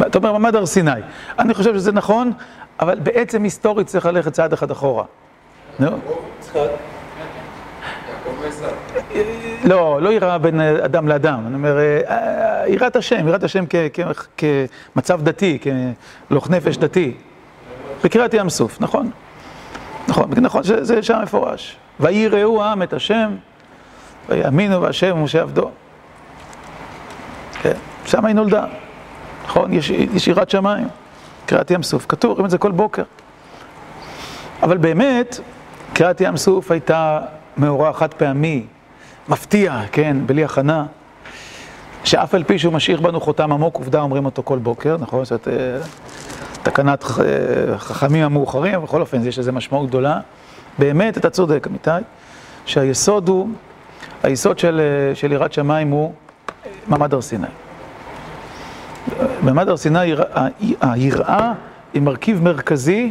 [0.07, 0.91] אתה אומר מעמד הר סיני.
[1.39, 2.33] אני חושב שזה נכון,
[2.81, 5.05] אבל בעצם היסטורית צריך ללכת צעד אחד אחורה.
[5.79, 5.91] נו?
[9.65, 11.79] לא, לא יראה בין אדם לאדם, אני אומר,
[12.67, 13.65] יראת השם, יראת השם
[14.37, 15.59] כמצב דתי,
[16.29, 17.15] כלוך נפש דתי.
[18.05, 19.11] בקריאת ים סוף, נכון?
[20.09, 21.77] נכון, נכון, זה שם מפורש.
[22.01, 23.35] ויראו העם את השם,
[24.29, 25.71] ויאמינו בהשם ומשה עבדו.
[27.63, 27.75] כן,
[28.07, 28.65] שם היא נולדה.
[29.51, 29.73] נכון?
[29.73, 30.89] יש, יש יראת שמיים,
[31.47, 33.03] קריאת ים סוף, כתוב, רואים את זה כל בוקר.
[34.63, 35.41] אבל באמת,
[35.93, 37.21] קריאת ים סוף הייתה
[37.57, 38.67] מאורע חד פעמי,
[39.29, 40.87] מפתיע, כן, בלי הכנה,
[42.05, 45.25] שאף על פי שהוא משאיר בנו חותם עמוק, עובדה אומרים אותו כל בוקר, נכון?
[45.25, 45.55] זאת אה,
[46.63, 50.21] תקנת אה, חכמים המאוחרים, אבל בכל אופן יש לזה משמעות גדולה.
[50.79, 51.91] באמת, אתה צודק, אמיתי,
[52.67, 53.49] שהיסוד הוא,
[54.23, 56.13] היסוד של, אה, של יראת שמיים הוא
[56.87, 57.47] מעמד הר סיני.
[59.41, 60.15] במעמד הר סיני
[60.81, 61.53] היראה
[61.95, 63.11] היא מרכיב מרכזי,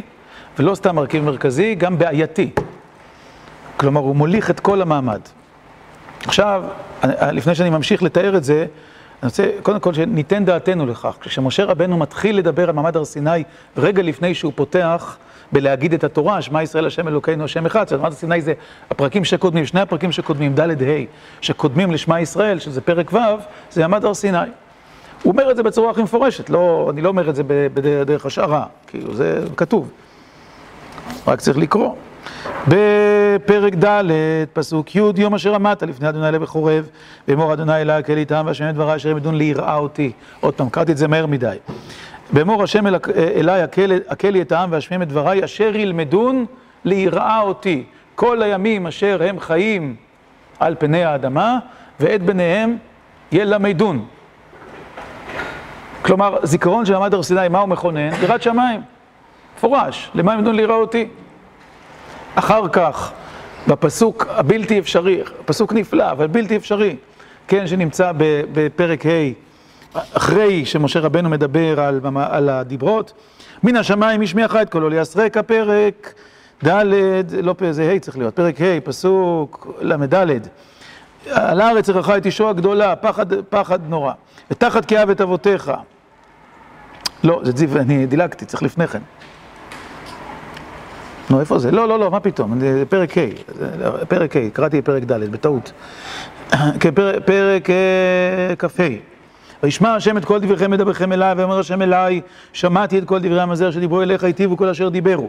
[0.58, 2.50] ולא סתם מרכיב מרכזי, גם בעייתי.
[3.76, 5.20] כלומר, הוא מוליך את כל המעמד.
[6.26, 6.64] עכשיו,
[7.32, 8.66] לפני שאני ממשיך לתאר את זה,
[9.22, 11.16] אני רוצה קודם כל שניתן דעתנו לכך.
[11.20, 13.44] כשמשה רבנו מתחיל לדבר על מעמד הר סיני,
[13.76, 15.16] רגע לפני שהוא פותח
[15.52, 18.52] בלהגיד את התורה, שמע ישראל השם אלוקינו השם אחד, זאת מעמד הר סיני זה
[18.90, 21.04] הפרקים שקודמים, שני הפרקים שקודמים, ד' ה',
[21.40, 23.18] שקודמים לשמע ישראל, שזה פרק ו',
[23.70, 24.38] זה מעמד הר סיני.
[25.22, 28.64] הוא אומר את זה בצורה הכי מפורשת, לא, אני לא אומר את זה בדרך השערה,
[28.86, 29.90] כאילו זה כתוב,
[31.26, 31.94] רק צריך לקרוא.
[32.68, 34.04] בפרק ד',
[34.52, 36.88] פסוק י', יום אשר עמדת לפני אדוני אלה בחורב,
[37.28, 40.12] ואמור אדוני אלי הקל איתם, והשם את דברי אשר ימדון ליראה אותי.
[40.40, 41.56] עוד פעם, קראתי את זה מהר מדי.
[42.32, 43.62] ואמור השם אלי
[44.08, 46.46] הקל לי את העם והשמיעים את דברי, אשר ילמדון
[46.84, 47.84] ליראה אותי.
[48.14, 49.96] כל הימים אשר הם חיים
[50.58, 51.58] על פני האדמה,
[52.00, 52.76] ואת בניהם
[53.32, 54.04] ילמדון.
[56.10, 58.10] כלומר, זיכרון של מעמד הר סיני, מה הוא מכונן?
[58.22, 58.80] יראת שמיים.
[59.56, 61.08] מפורש, למה הם ידעו לראה אותי?
[62.34, 63.12] אחר כך,
[63.68, 66.96] בפסוק הבלתי אפשרי, פסוק נפלא, אבל בלתי אפשרי,
[67.48, 68.12] כן, שנמצא
[68.52, 69.10] בפרק ה',
[70.12, 73.12] אחרי שמשה רבנו מדבר על, על הדיברות,
[73.62, 76.14] מן השמיים השמיע את קולו ליסרק הפרק
[76.64, 76.84] ד',
[77.42, 80.14] לא זה ה' צריך להיות, פרק ה', פסוק ל"ד.
[81.30, 84.12] על הארץ ערכה את אישו הגדולה, פחד, פחד נורא.
[84.50, 85.72] ותחת כאב את אבותיך.
[87.24, 88.98] לא, זה זיו, אני דילגתי, צריך לפני כן.
[91.30, 91.70] נו, איפה זה?
[91.70, 92.60] לא, לא, לא, מה פתאום?
[92.60, 93.20] זה פרק ה',
[94.08, 95.72] פרק ה', קראתי פרק ד', בטעות.
[96.80, 96.90] כן,
[97.24, 97.68] פרק
[98.58, 98.82] כ"ה.
[99.62, 102.20] וישמע השם את כל דבריכם מדבריכם אליי, ואומר השם אליי,
[102.52, 105.28] שמעתי את כל דברי המזר שדיברו אליך, היטיבו כל אשר דיברו.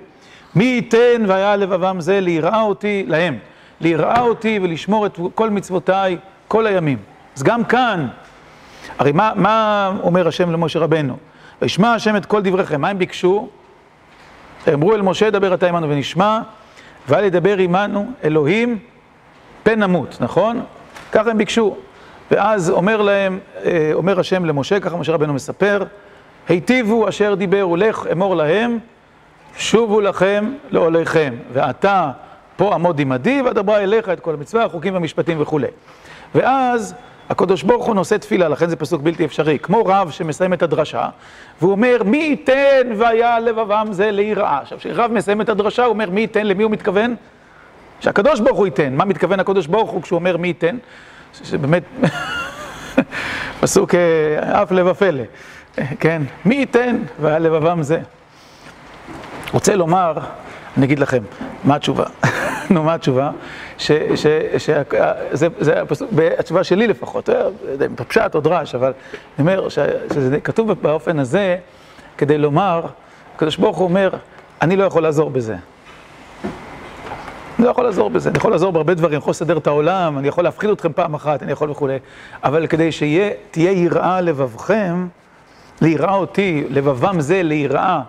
[0.56, 3.38] מי ייתן והיה לבבם זה ליראה אותי, להם,
[3.82, 6.98] ליראה אותי ולשמור את כל מצוותיי כל הימים.
[7.36, 8.08] אז גם כאן,
[9.00, 11.18] הרי מה, מה אומר השם למשה רבנו?
[11.62, 13.48] וישמע השם את כל דבריכם, מה הם ביקשו?
[14.74, 16.40] אמרו אל משה, דבר אתה עמנו ונשמע,
[17.08, 18.80] ואל ידבר עמנו אלוהים
[19.64, 20.64] פן נמות, נכון?
[21.12, 21.76] ככה הם ביקשו.
[22.32, 25.84] ואז אומר להם, אה, אומר השם למשה, ככה משה רבנו מספר,
[26.50, 28.80] היטיבו אשר דיברו, לך אמור להם,
[29.58, 32.12] שובו לכם לעוליכם, ועתה
[32.56, 35.68] פה עמוד עמדי, ואדברה אליך את כל המצווה, החוקים והמשפטים וכולי.
[36.36, 36.96] ואז
[37.32, 41.10] הקדוש ברוך הוא נושא תפילה, לכן זה פסוק בלתי אפשרי, כמו רב שמסיים את הדרשה,
[41.62, 44.60] והוא אומר, מי ייתן והיה לבבם זה ליראה.
[44.62, 47.16] עכשיו, כשרב מסיים את הדרשה, הוא אומר, מי ייתן, למי הוא מתכוון?
[48.00, 48.96] שהקדוש ברוך הוא ייתן.
[48.96, 50.78] מה מתכוון הקדוש ברוך הוא כשהוא אומר מי ייתן?
[51.44, 51.84] שבאמת,
[53.62, 55.24] פסוק אה, אף לב הפלא,
[56.00, 56.22] כן?
[56.46, 58.00] מי ייתן והיה לבבם זה.
[59.54, 60.14] רוצה לומר,
[60.78, 61.24] אני אגיד לכם,
[61.64, 62.06] מה התשובה?
[62.70, 63.32] נו, מה התשובה?
[63.78, 64.94] שזה
[66.40, 68.94] התשובה שלי לפחות, אם פשט או דרש, אבל
[69.40, 71.58] אני אומר שזה כתוב באופן הזה
[72.18, 72.82] כדי לומר,
[73.36, 74.10] הקדוש ברוך הוא אומר,
[74.62, 75.56] אני לא יכול לעזור בזה.
[77.60, 80.18] אני לא יכול לעזור בזה, אני יכול לעזור בהרבה דברים, אני יכול לסדר את העולם,
[80.18, 81.98] אני יכול להפחיד אתכם פעם אחת, אני יכול וכולי,
[82.44, 85.08] אבל כדי שתהיה יראה לבבכם,
[85.82, 88.02] ליראה אותי, לבבם זה ליראה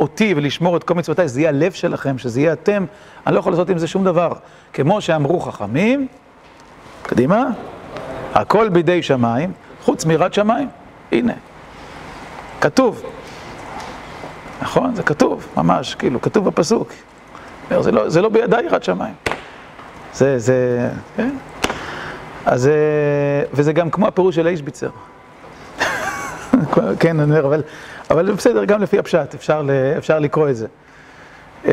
[0.00, 2.84] אותי ולשמור את כל מצוותיי, שזה יהיה הלב שלכם, שזה יהיה אתם,
[3.26, 4.32] אני לא יכול לעשות עם זה שום דבר.
[4.72, 6.06] כמו שאמרו חכמים,
[7.02, 7.46] קדימה,
[8.34, 10.68] הכל בידי שמיים, חוץ מיראת שמיים,
[11.12, 11.32] הנה,
[12.60, 13.02] כתוב.
[14.62, 14.94] נכון?
[14.94, 16.92] זה כתוב, ממש, כאילו, כתוב בפסוק.
[17.80, 19.14] זה לא, זה לא בידי יראת שמיים.
[20.14, 21.30] זה, זה, כן?
[22.46, 22.70] אז,
[23.52, 24.88] וזה גם כמו הפירוש של אישביצר.
[27.00, 27.62] כן, אני אומר, אבל,
[28.10, 29.62] אבל בסדר, גם לפי הפשט, אפשר,
[29.98, 30.66] אפשר לקרוא את זה.
[31.66, 31.72] אה,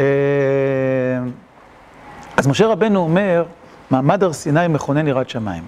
[2.38, 3.45] אז משה רבנו אומר,
[3.91, 5.63] מעמד הר סיני מכונן יראת שמיים.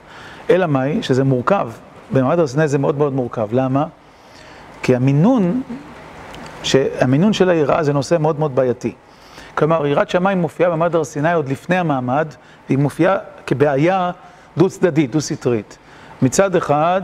[0.49, 1.69] אלא מאי, שזה מורכב,
[2.12, 3.47] במעמד הר סיני זה מאוד מאוד מורכב.
[3.51, 3.86] למה?
[4.83, 5.62] כי המינון,
[6.99, 8.93] המינון של היראה זה נושא מאוד מאוד בעייתי.
[9.55, 12.27] כלומר, יראת שמיים מופיעה במעמד הר סיני עוד לפני המעמד,
[12.69, 14.12] והיא מופיעה כבעיה
[14.57, 15.77] דו-צדדית, דו-סטרית.
[16.21, 17.01] מצד אחד,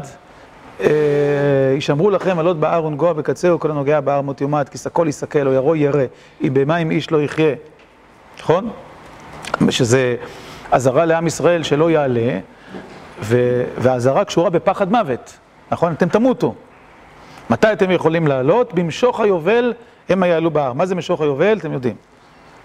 [1.78, 5.54] ישמרו לכם עלות בהר ונגוע בקצהו, כל הנוגע בהר מות יומת, כי סקול יסכל, או
[5.54, 6.04] ירו ירא,
[6.42, 7.56] אם במים איש לא יחיה.
[8.40, 8.70] נכון?
[9.70, 10.16] שזה
[10.72, 12.40] אזהרה לעם ישראל שלא יעלה,
[13.78, 15.38] והאזהרה קשורה בפחד מוות,
[15.72, 15.94] נכון?
[15.94, 16.56] אתם תמותו.
[17.50, 18.74] מתי אתם יכולים לעלות?
[18.74, 19.74] במשוך היובל
[20.10, 20.74] הם יעלו בהר.
[20.74, 21.58] מה זה משוך היובל?
[21.58, 21.96] אתם יודעים.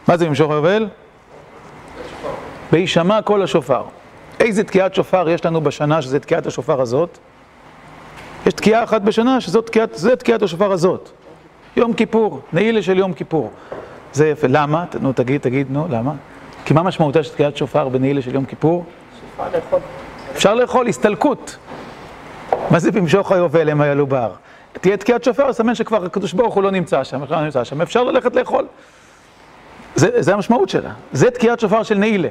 [0.08, 0.88] מה זה במשוך היובל?
[2.72, 3.82] בהישמע קול השופר.
[4.40, 7.18] איזה תקיעת שופר יש לנו בשנה שזה תקיעת השופר הזאת?
[8.46, 11.10] יש תקיעה אחת בשנה שזאת תקיעת, זה תקיעת השופר הזאת.
[11.76, 13.50] יום כיפור, נעילה של יום כיפור.
[14.12, 14.46] זה יפה.
[14.50, 14.84] למה?
[15.00, 16.12] נו, תגיד, תגיד, נו, למה?
[16.64, 18.84] כי מה משמעותה של תקיעת שופר בנעילה של יום כיפור?
[20.32, 21.56] אפשר לאכול, הסתלקות.
[22.70, 24.32] מה זה במשוך היובל הם יעלו בהר?
[24.72, 28.04] תהיה תקיעת שופר, סמן שכבר הקדוש ברוך הוא לא נמצא שם, לא נמצא שם, אפשר
[28.04, 28.66] ללכת לאכול.
[29.94, 30.90] זה, זה המשמעות שלה.
[31.12, 32.28] זה תקיעת שופר של נעילה.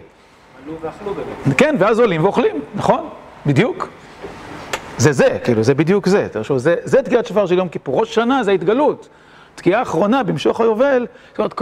[0.65, 1.57] עלו ואכלו באמת.
[1.57, 3.09] כן, ואז עולים ואוכלים, נכון?
[3.45, 3.89] בדיוק.
[4.97, 6.27] זה זה, כאילו, זה בדיוק זה.
[6.31, 7.99] תרשו, זה, זה תקיעת שופר של יום כיפור.
[7.99, 9.09] ראש שנה זה ההתגלות.
[9.55, 11.07] תקיעה אחרונה במשוך היובל,
[11.37, 11.61] זאת אומרת,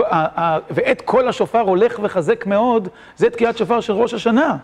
[0.72, 4.58] ועת כל השופר הולך וחזק מאוד, זה תקיעת שופר של ראש השנה.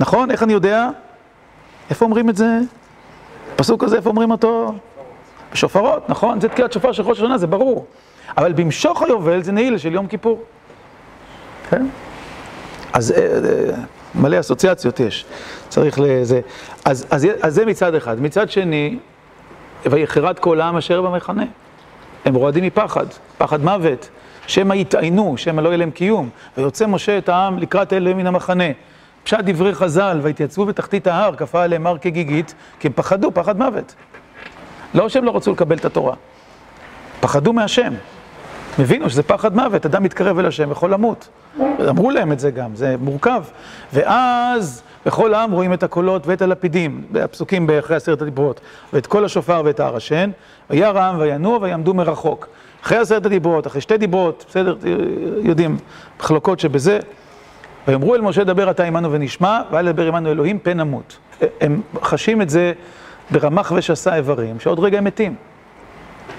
[0.00, 0.30] נכון?
[0.30, 0.88] איך אני יודע?
[1.90, 2.58] איפה אומרים את זה?
[3.54, 4.74] הפסוק הזה, איפה אומרים אותו?
[5.52, 6.40] בשופרות, נכון?
[6.40, 7.86] זה תקיעת שופר של ראש השנה, זה ברור.
[8.36, 10.42] אבל במשוך היובל זה נעילה של יום כיפור.
[11.70, 11.86] כן?
[12.92, 13.74] אז אה, אה,
[14.14, 15.24] מלא אסוציאציות יש,
[15.68, 16.40] צריך לזה.
[16.84, 18.22] אז, אז, אז זה מצד אחד.
[18.22, 18.98] מצד שני,
[19.86, 21.44] ויחרד כל העם אשר במחנה.
[22.24, 23.06] הם רועדים מפחד,
[23.38, 24.08] פחד מוות,
[24.46, 26.28] שמא יתעיינו, שמא לא יהיה להם קיום.
[26.56, 28.64] ויוצא משה את העם לקראת אלה מן המחנה.
[29.24, 33.94] פשט דברי חז"ל, והתייצבו בתחתית ההר, כפה עליהם הר כגיגית, כי הם פחדו, פחד מוות.
[34.94, 36.14] לא שהם לא רצו לקבל את התורה,
[37.20, 37.94] פחדו מהשם.
[38.78, 41.28] הבינו שזה פחד מוות, אדם מתקרב אל השם, יכול למות.
[41.88, 43.44] אמרו להם את זה גם, זה מורכב.
[43.92, 48.60] ואז בכל העם רואים את הקולות ואת הלפידים, הפסוקים באחרי עשרת הדיברות,
[48.92, 50.30] ואת כל השופר ואת ההר השן,
[50.70, 52.48] וירא העם וינוע ויעמדו מרחוק.
[52.82, 54.76] אחרי עשרת הדיברות, אחרי שתי דיברות, בסדר,
[55.42, 55.76] יודעים,
[56.20, 56.98] מחלוקות שבזה.
[57.88, 61.16] ויאמרו אל משה דבר אתה עמנו ונשמע, ואל ידבר עמנו אלוהים פן נמות.
[61.60, 62.72] הם חשים את זה
[63.30, 65.34] ברמח ושסה איברים, שעוד רגע הם מתים.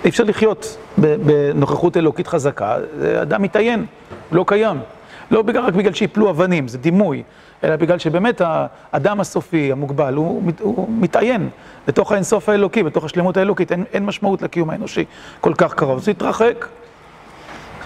[0.04, 2.78] אי אפשר לחיות בנוכחות אלוקית חזקה,
[3.21, 3.86] אדם מתעיין,
[4.32, 4.78] לא קיים.
[5.32, 7.24] לא רק בגלל שיפלו אבנים, זה דימוי,
[7.63, 11.50] אלא בגלל שבאמת האדם הסופי, המוגבל, הוא, הוא מתעיין
[11.88, 15.06] בתוך האינסוף האלוקי, בתוך השלמות האלוקית, אין, אין משמעות לקיום האנושי
[15.41, 16.65] כל כך קרוב, הוא התרחק.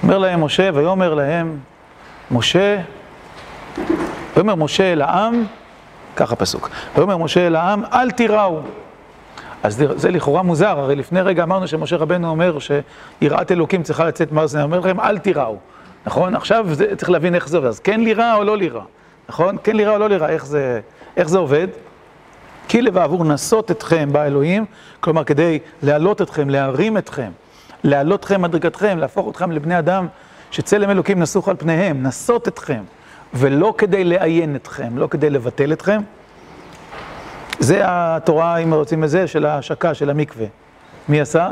[0.04, 1.60] אומר להם משה, ויאמר להם,
[2.32, 2.82] משה,
[4.36, 5.44] ויאמר משה אל העם,
[6.16, 8.62] ככה פסוק, ויאמר משה אל העם, אל תיראו.
[9.64, 14.32] אז זה לכאורה מוזר, הרי לפני רגע אמרנו שמשה רבנו אומר שיראת אלוקים צריכה לצאת
[14.32, 15.58] מהאוזן, אומר לכם אל תיראו,
[16.06, 16.36] נכון?
[16.36, 18.84] עכשיו זה, צריך להבין איך זה עובד, אז כן לירה או לא לירה,
[19.30, 19.58] נכון?
[19.64, 20.80] כן לירה או לא לירה, איך זה,
[21.18, 21.68] איך זה עובד?
[22.68, 24.66] כי לבעבור נסות אתכם באלוהים,
[25.00, 27.32] כלומר כדי להעלות אתכם, להרים אתכם,
[27.84, 30.08] להעלות אתכם מדרגתכם, להפוך אתכם לבני אדם
[30.52, 32.82] שצלם אלוקים נסוך על פניהם, נסות אתכם,
[33.34, 36.02] ולא כדי לעיין אתכם, לא כדי לבטל אתכם.
[37.60, 40.46] זה התורה, אם רוצים את זה, של ההשקה, של המקווה.
[41.10, 41.52] מי עשה?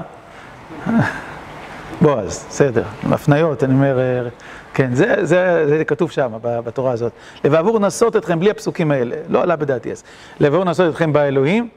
[2.02, 2.84] בועז, בסדר.
[3.12, 4.28] הפניות, אני אומר,
[4.74, 7.12] כן, זה, זה, זה כתוב שם, בתורה הזאת.
[7.44, 10.04] לבעבור נסות אתכם, בלי הפסוקים האלה, לא עלה בדעתי אז.
[10.40, 11.70] לבעבור נסות אתכם באלוהים,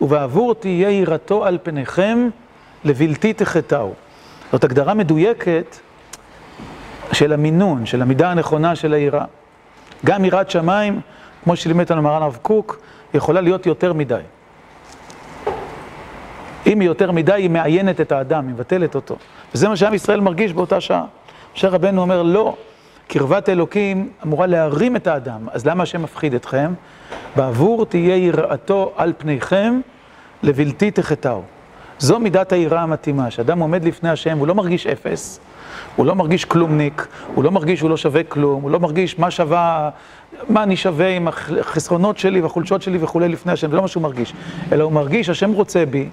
[0.00, 2.28] ובעבור תהיה יראתו על פניכם,
[2.84, 3.92] לבלתי תחטאו.
[4.52, 5.76] זאת הגדרה מדויקת
[7.12, 9.24] של המינון, של המידה הנכונה של היראה.
[10.04, 11.00] גם יראת שמיים,
[11.44, 12.80] כמו שלימד לנו מרן הרב קוק,
[13.14, 14.20] יכולה להיות יותר מדי.
[16.66, 19.16] אם היא יותר מדי, היא מעיינת את האדם, היא מבטלת אותו.
[19.54, 21.04] וזה מה שעם ישראל מרגיש באותה שעה.
[21.56, 22.56] משה רבנו אומר, לא,
[23.08, 26.72] קרבת אלוקים אמורה להרים את האדם, אז למה השם מפחיד אתכם?
[27.36, 29.80] בעבור תהיה יראתו על פניכם,
[30.42, 31.42] לבלתי תחטאו.
[31.98, 35.40] זו מידת היראה המתאימה, שאדם עומד לפני השם, הוא לא מרגיש אפס,
[35.96, 39.30] הוא לא מרגיש כלומניק, הוא לא מרגיש שהוא לא שווה כלום, הוא לא מרגיש מה
[39.30, 39.90] שווה,
[40.48, 44.02] מה אני שווה עם החסרונות שלי והחולשות שלי וכולי לפני השם, זה לא מה שהוא
[44.02, 44.32] מרגיש,
[44.72, 46.08] אלא הוא מרגיש, השם רוצה בי,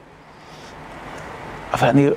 [1.73, 2.09] אבל אני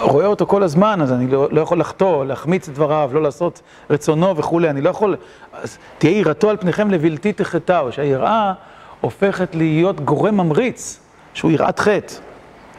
[0.00, 3.60] רואה אותו כל הזמן, אז אני לא, לא יכול לחטוא, להחמיץ את דבריו, לא לעשות
[3.90, 5.16] רצונו וכולי, אני לא יכול...
[5.52, 8.52] אז תהיה יראתו על פניכם לבלתי תחטאו, שהיראה
[9.00, 11.00] הופכת להיות גורם ממריץ,
[11.34, 12.14] שהוא יראת חטא,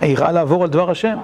[0.02, 1.18] היראה לעבור על דבר השם.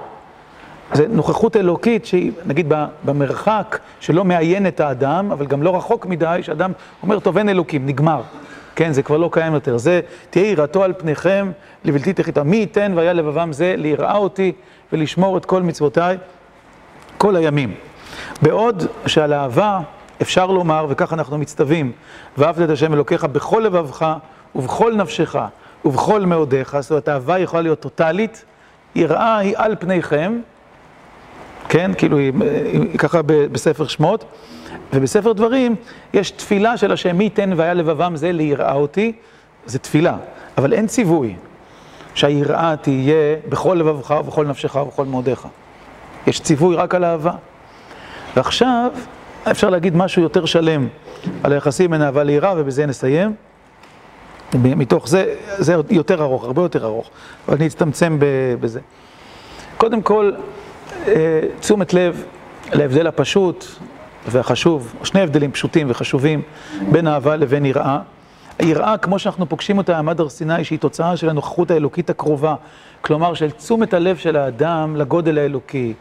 [0.94, 2.72] זה נוכחות אלוקית שהיא, נגיד,
[3.04, 7.86] במרחק שלא מעיין את האדם, אבל גם לא רחוק מדי, שאדם אומר, טוב, אין אלוקים,
[7.86, 8.22] נגמר.
[8.76, 9.76] כן, זה כבר לא קיים יותר.
[9.76, 11.50] זה, תהיה יראתו על פניכם
[11.84, 12.42] לבלתי תחיתה.
[12.42, 14.52] מי ייתן והיה לבבם זה ליראה אותי
[14.92, 16.18] ולשמור את כל מצוותיי
[17.18, 17.74] כל הימים.
[18.42, 19.80] בעוד שעל אהבה
[20.22, 21.92] אפשר לומר, וכך אנחנו מצטווים,
[22.38, 24.14] ואהבת את השם אלוקיך בכל לבבך
[24.54, 25.36] ובכל נפשך
[25.84, 28.44] ובכל מאודיך, זאת אומרת, האהבה יכולה להיות טוטאלית,
[28.94, 30.40] יראה היא על פניכם,
[31.68, 32.32] כן, כאילו היא,
[32.98, 34.24] ככה בספר שמות,
[34.92, 35.76] ובספר דברים
[36.14, 39.12] יש תפילה של השם מי ייתן והיה לבבם זה ליראה אותי,
[39.66, 40.16] זה תפילה,
[40.58, 41.36] אבל אין ציווי
[42.14, 45.48] שהיראה תהיה בכל לבבך ובכל נפשך ובכל מאודיך.
[46.26, 47.32] יש ציווי רק על אהבה.
[48.36, 48.90] ועכשיו
[49.50, 50.88] אפשר להגיד משהו יותר שלם
[51.42, 53.34] על היחסים בין אהבה ליראה, ובזה נסיים.
[54.54, 57.10] מתוך זה, זה יותר ארוך, הרבה יותר ארוך,
[57.48, 58.18] אבל אני אצטמצם
[58.60, 58.80] בזה.
[59.76, 60.32] קודם כל,
[61.60, 62.24] תשומת לב
[62.72, 63.64] להבדל הפשוט
[64.28, 66.42] והחשוב, שני הבדלים פשוטים וחשובים
[66.90, 67.98] בין אהבה לבין יראה.
[68.58, 72.54] היראה, כמו שאנחנו פוגשים אותה במעמד הר סיני, שהיא תוצאה של הנוכחות האלוקית הקרובה,
[73.00, 75.94] כלומר של תשומת הלב של האדם לגודל האלוקי,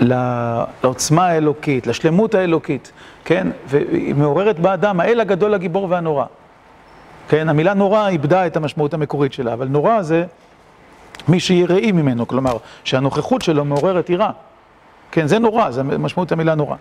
[0.00, 2.92] לעוצמה האלוקית, לשלמות האלוקית,
[3.24, 3.48] כן?
[3.66, 6.24] והיא מעוררת באדם, האל הגדול, הגיבור והנורא.
[7.28, 7.48] כן?
[7.48, 10.24] המילה נורא איבדה את המשמעות המקורית שלה, אבל נורא זה
[11.28, 14.30] מי שיראי ממנו, כלומר, שהנוכחות שלו מעוררת יראה.
[15.12, 16.76] כן, זה נורא, זה משמעות המילה נורא.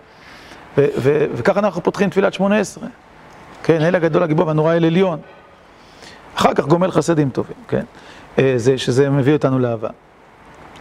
[0.78, 2.88] וככה אנחנו פותחים תפילת שמונה עשרה.
[3.64, 5.20] כן, אל הגדול הגיבור והנורא אל עליון.
[6.36, 7.84] אחר כך גומל חסדים טובים, כן?
[8.40, 9.90] אה, זה, שזה מביא אותנו לאהבה.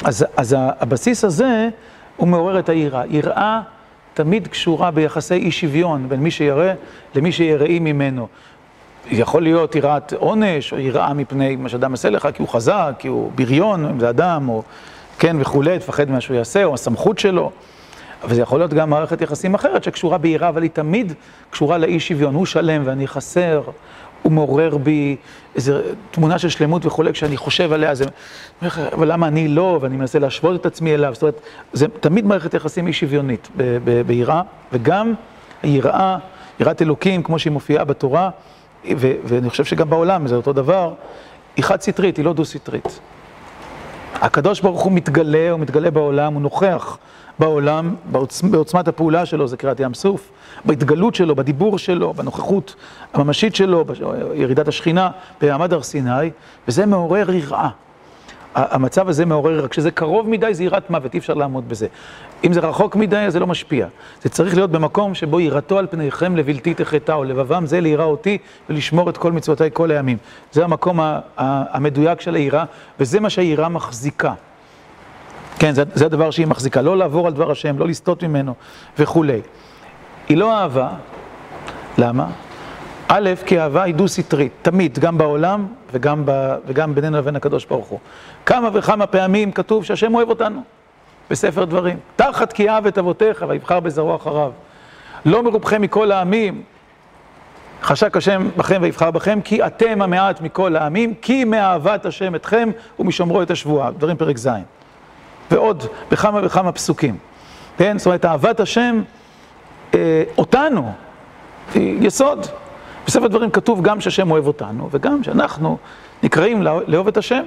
[0.04, 1.68] אז, אז הבסיס הזה,
[2.16, 3.02] הוא מעורר את היראה.
[3.08, 3.60] יראה
[4.14, 6.72] תמיד קשורה ביחסי אי שוויון בין מי שירא
[7.14, 8.28] למי שיראי ממנו.
[9.10, 13.08] יכול להיות יראת עונש, או יראה מפני מה שאדם עושה לך, כי הוא חזק, כי
[13.08, 14.62] הוא בריון, אם זה אדם, או
[15.18, 17.50] כן וכולי, תפחד ממה שהוא יעשה, או הסמכות שלו.
[18.24, 21.12] אבל זה יכול להיות גם מערכת יחסים אחרת שקשורה ביראה, אבל היא תמיד
[21.50, 22.34] קשורה לאי שוויון.
[22.34, 23.62] הוא שלם ואני חסר,
[24.22, 25.16] הוא מעורר בי
[25.54, 25.74] איזו
[26.10, 28.04] תמונה של שלמות וכולי, כשאני חושב עליה, זה...
[28.92, 31.40] אבל למה אני לא, ואני מנסה להשוות את עצמי אליו, זאת אומרת,
[31.72, 33.48] זה תמיד מערכת יחסים אי שוויונית
[34.06, 34.42] ביראה,
[34.72, 35.14] וגם
[35.62, 36.18] היראה,
[36.60, 38.30] יראת אלוקים, כמו שהיא מופיעה בתורה,
[39.00, 40.94] ואני חושב שגם בעולם זה אותו דבר,
[41.56, 43.00] היא חד-סטרית, היא לא דו-סטרית.
[44.14, 46.98] הקדוש ברוך הוא מתגלה, הוא מתגלה בעולם, הוא נוכח
[47.38, 48.42] בעולם, בעוצ...
[48.42, 50.30] בעוצמת הפעולה שלו, זה קריאת ים סוף,
[50.64, 52.74] בהתגלות שלו, בדיבור שלו, בנוכחות
[53.14, 55.10] הממשית שלו, בירידת השכינה
[55.40, 56.30] במעמד הר סיני,
[56.68, 57.68] וזה מעורר יראה.
[58.54, 61.86] המצב הזה מעורר, כשזה קרוב מדי זה יראת מוות, אי אפשר לעמוד בזה.
[62.44, 63.86] אם זה רחוק מדי, זה לא משפיע.
[64.22, 68.38] זה צריך להיות במקום שבו יראתו על פניכם לבלתי תחטא, או לבבם זה ליראה אותי
[68.68, 70.16] ולשמור את כל מצוותיי כל הימים.
[70.52, 71.00] זה המקום
[71.36, 72.64] המדויק של היראה,
[73.00, 74.34] וזה מה שהיראה מחזיקה.
[75.58, 78.54] כן, זה, זה הדבר שהיא מחזיקה, לא לעבור על דבר השם, לא לסטות ממנו
[78.98, 79.40] וכולי.
[80.28, 80.88] היא לא אהבה,
[81.98, 82.26] למה?
[83.08, 87.86] א', כי אהבה היא דו-סטרית, תמיד, גם בעולם וגם, ב, וגם בינינו לבין הקדוש ברוך
[87.86, 87.98] הוא.
[88.46, 90.62] כמה וכמה פעמים כתוב שהשם אוהב אותנו
[91.30, 91.98] בספר דברים.
[92.16, 94.52] תחת כי אהב את אבותיך ויבחר בזרוע אחריו.
[95.24, 96.62] לא מרובכם מכל העמים,
[97.82, 103.42] חשק השם בכם ויבחר בכם, כי אתם המעט מכל העמים, כי מאהבת השם אתכם ומשומרו
[103.42, 103.90] את השבועה.
[103.90, 104.48] דברים פרק ז'.
[105.50, 107.18] ועוד בכמה וכמה פסוקים.
[107.78, 107.98] כן?
[107.98, 109.02] זאת אומרת, אהבת השם
[109.94, 110.92] אה, אותנו,
[111.74, 112.46] היא יסוד.
[113.06, 115.78] בספר דברים כתוב גם שהשם אוהב אותנו, וגם שאנחנו
[116.22, 117.42] נקראים לאהוב את השם.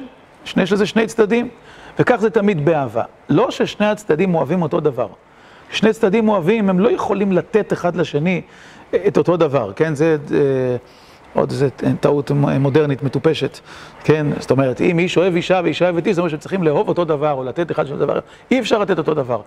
[0.57, 1.49] יש לזה שני צדדים,
[1.99, 3.03] וכך זה תמיד באהבה.
[3.29, 5.07] לא ששני הצדדים אוהבים אותו דבר.
[5.71, 8.41] שני צדדים אוהבים, הם לא יכולים לתת אחד לשני
[9.07, 9.95] את אותו דבר, כן?
[9.95, 10.37] זה אה,
[11.33, 11.69] עוד איזה
[11.99, 13.59] טעות מודרנית מטופשת,
[14.03, 14.27] כן?
[14.39, 17.31] זאת אומרת, אם איש אוהב אישה ואישה אוהבת איש, זאת אומרת שצריכים לאהוב אותו דבר,
[17.31, 18.19] או לתת אחד של דבר,
[18.51, 19.41] אי אפשר לתת אותו דבר.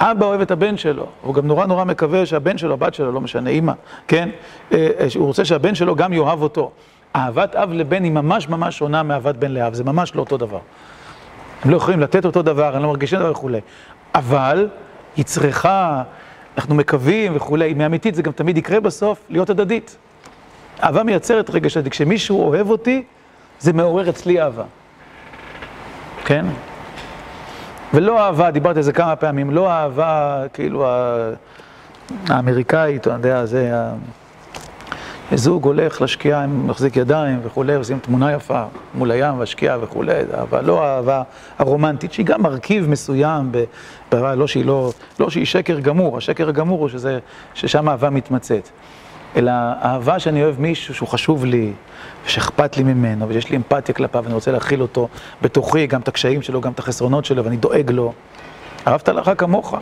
[0.00, 3.20] אבא אוהב את הבן שלו, הוא גם נורא נורא מקווה שהבן שלו, הבת שלו, לא
[3.20, 3.72] משנה, אימא,
[4.08, 4.28] כן?
[4.72, 6.70] אה, אה, הוא רוצה שהבן שלו גם יאהב אותו.
[7.16, 10.58] אהבת אב לבן היא ממש ממש שונה מאהבת בן לאב, זה ממש לא אותו דבר.
[11.64, 13.60] הם לא יכולים לתת אותו דבר, הם לא מרגישים דבר וכולי.
[14.14, 14.68] אבל
[15.16, 16.02] היא צריכה,
[16.56, 19.96] אנחנו מקווים וכולי, מאמיתית זה גם תמיד יקרה בסוף, להיות הדדית.
[20.82, 21.90] אהבה מייצרת רגש הדדי.
[21.90, 23.02] כשמישהו אוהב אותי,
[23.60, 24.64] זה מעורר אצלי אהבה.
[26.24, 26.46] כן?
[27.94, 30.86] ולא אהבה, דיברתי על זה כמה פעמים, לא אהבה כאילו
[32.28, 33.72] האמריקאית, אתה יודע, זה...
[35.34, 38.64] זוג הולך לשקיעה, מחזיק ידיים וכולי, עושים תמונה יפה
[38.94, 40.12] מול הים והשקיעה וכולי,
[40.42, 41.22] אבל לא האהבה
[41.58, 43.52] הרומנטית, שהיא גם מרכיב מסוים,
[44.12, 47.18] באהבה, לא שהיא לא, לא שהיא שקר גמור, השקר הגמור הוא שזה,
[47.54, 48.68] ששם אהבה מתמצאת.
[49.36, 49.52] אלא
[49.82, 51.72] אהבה שאני אוהב מישהו שהוא חשוב לי,
[52.26, 55.08] ושאכפת לי ממנו, ויש לי אמפתיה כלפיו, ואני רוצה להכיל אותו
[55.42, 58.12] בתוכי, גם את הקשיים שלו, גם את החסרונות שלו, ואני דואג לו.
[58.86, 59.74] אהבת לך כמוך.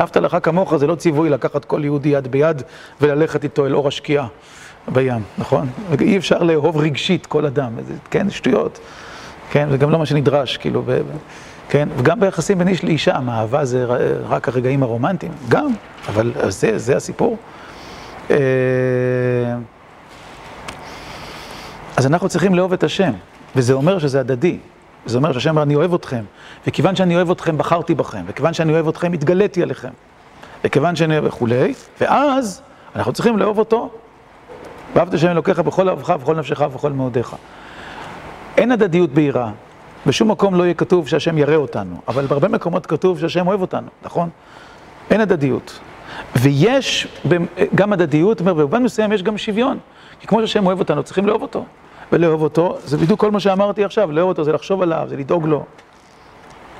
[0.00, 2.62] אהבת לך כמוך זה לא ציווי לקחת כל יהודי יד ביד
[3.00, 4.26] וללכת איתו אל אור השקיעה
[4.88, 5.68] בים, נכון?
[6.00, 7.72] אי אפשר לאהוב רגשית כל אדם,
[8.10, 8.78] כן, שטויות.
[9.50, 11.00] כן, זה גם לא מה שנדרש, כאילו, ב,
[11.68, 13.84] כן, וגם ביחסים בין איש לאישה, אהבה זה
[14.28, 15.72] רק הרגעים הרומנטיים, גם,
[16.08, 17.36] אבל זה, זה הסיפור.
[18.30, 18.36] אה,
[21.96, 23.12] אז אנחנו צריכים לאהוב את השם,
[23.56, 24.58] וזה אומר שזה הדדי.
[25.06, 26.24] זה אומר שהשם אומר, אני אוהב אתכם,
[26.66, 29.88] וכיוון שאני אוהב אתכם, בחרתי בכם, וכיוון שאני אוהב אתכם, התגליתי עליכם,
[30.64, 32.62] וכיוון שאני אוהב וכולי, ואז
[32.96, 33.90] אנחנו צריכים לאהוב אותו.
[34.96, 37.36] ואהבת השם אלוקיך בכל אהבך, ובכל נפשך, ובכל מאודיך.
[38.56, 39.50] אין הדדיות ביראה.
[40.06, 43.88] בשום מקום לא יהיה כתוב שהשם ירא אותנו, אבל בהרבה מקומות כתוב שהשם אוהב אותנו,
[44.04, 44.28] נכון?
[45.10, 45.78] אין הדדיות.
[46.36, 47.08] ויש
[47.74, 49.78] גם הדדיות, במובן מסוים יש גם שוויון.
[50.20, 51.64] כי כמו שהשם אוהב אותנו, צריכים לאהוב אותו.
[52.12, 55.46] ולאהוב אותו, זה בדיוק כל מה שאמרתי עכשיו, לאהוב אותו זה לחשוב עליו, זה לדאוג
[55.46, 55.64] לו.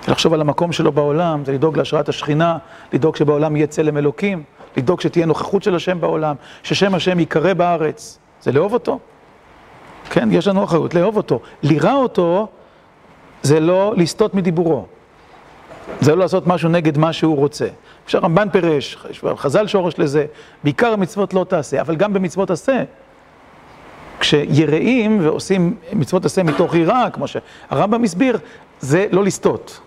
[0.07, 2.59] זה לחשוב על המקום שלו בעולם, זה לדאוג להשראת השכינה,
[2.93, 4.43] לדאוג שבעולם יהיה צלם אלוקים,
[4.77, 8.19] לדאוג שתהיה נוכחות של השם בעולם, ששם השם ייקרא בארץ.
[8.43, 8.99] זה לאהוב אותו.
[10.11, 11.41] כן, יש לנו אחריות לאהוב אותו.
[11.63, 12.49] לירא אותו
[13.43, 14.87] זה לא לסטות מדיבורו.
[16.01, 17.67] זה לא לעשות משהו נגד מה שהוא רוצה.
[18.07, 20.27] כשהרמב"ן פירש, יש חז"ל שורש לזה,
[20.65, 22.83] בעיקר המצוות לא תעשה, אבל גם במצוות עשה.
[24.21, 28.39] כשיראים ועושים מצוות עשה מתוך יראה, כמו שהרמב"ם הסביר,
[28.81, 29.81] זה לא לסטות.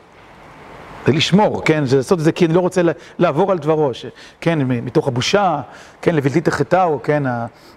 [1.05, 1.85] זה לשמור, כן?
[1.85, 2.81] זה לעשות את זה כי אני לא רוצה
[3.19, 4.05] לעבור על דברו, ש...
[4.41, 5.61] כן, מתוך הבושה,
[6.01, 7.23] כן, לבלתי תחטאו, כן,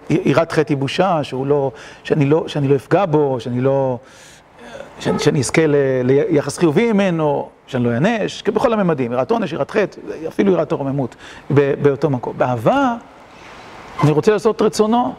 [0.09, 1.71] יראת חטא היא בושה, שהוא לא,
[2.03, 3.97] שאני לא, שאני לא אפגע בו, שאני לא,
[4.99, 9.53] שאני, שאני אזכה ל, ליחס חיובי ממנו, שאני לא אענש, כן, בכל הממדים, יראת עונש,
[9.53, 11.15] יראת חטא, אפילו יראת הרוממות,
[11.49, 12.33] באותו מקום.
[12.37, 12.95] באהבה,
[14.03, 15.13] אני רוצה לעשות רצונו.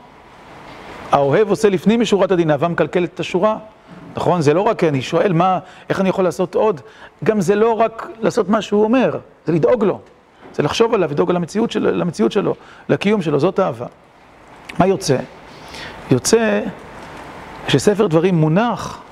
[1.13, 3.57] האוהב עושה לפנים משורת הדין, אהבה מקלקלת את השורה.
[4.17, 4.43] נכון?
[4.43, 5.59] זה לא רק, אני שואל מה,
[5.89, 6.81] איך אני יכול לעשות עוד?
[7.25, 10.01] גם זה לא רק לעשות מה שהוא אומר, זה לדאוג לו.
[10.55, 12.55] זה לחשוב עליו, לדאוג על המציאות שלו, למציאות שלו,
[12.89, 13.87] לקיום שלו, זאת אהבה.
[14.79, 15.17] מה יוצא?
[16.11, 16.61] יוצא
[17.69, 19.03] שספר דברים מונח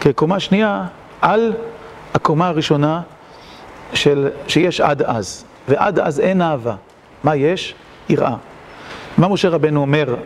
[0.00, 0.84] כקומה שנייה
[1.20, 1.52] על
[2.14, 3.00] הקומה הראשונה
[3.94, 6.74] של, שיש עד אז, ועד אז אין אהבה.
[7.24, 7.74] מה יש?
[8.08, 8.34] יראה.
[9.18, 10.16] מה משה רבנו אומר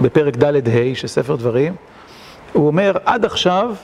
[0.00, 1.74] בפרק ד' ה' של ספר דברים?
[2.52, 3.74] הוא אומר, עד עכשיו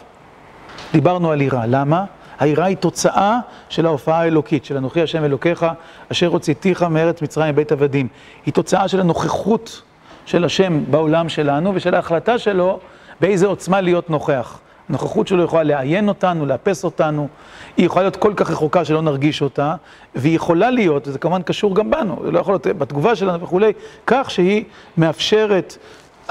[0.93, 1.67] דיברנו על יראה.
[1.67, 2.05] למה?
[2.39, 3.39] היראה היא תוצאה
[3.69, 5.67] של ההופעה האלוקית, של אנוכי השם אלוקיך,
[6.13, 8.09] אשר הוצאתיך מארץ מצרים בית עבדים.
[8.47, 9.83] היא תוצאה של הנוכחות
[10.27, 12.79] של השם בעולם שלנו ושל ההחלטה שלו
[13.21, 14.61] באיזה עוצמה להיות נוכח.
[14.89, 17.29] הנוכחות שלו יכולה לעיין אותנו, לאפס אותנו,
[17.77, 19.75] היא יכולה להיות כל כך רחוקה שלא נרגיש אותה,
[20.15, 23.73] והיא יכולה להיות, וזה כמובן קשור גם בנו, זה לא יכול להיות בתגובה שלנו וכולי,
[24.07, 24.65] כך שהיא
[24.97, 25.77] מאפשרת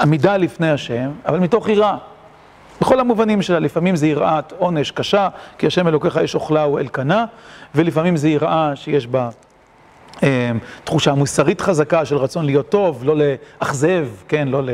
[0.00, 1.96] עמידה לפני השם, אבל מתוך יראה.
[2.80, 7.24] בכל המובנים שלה, לפעמים זה יראת עונש קשה, כי השם אלוקיך אש אוכלה הוא אלקנה,
[7.74, 9.28] ולפעמים זה יראה שיש בה
[10.22, 10.52] אה,
[10.84, 14.70] תחושה מוסרית חזקה של רצון להיות טוב, לא לאכזב, כן, לא ל...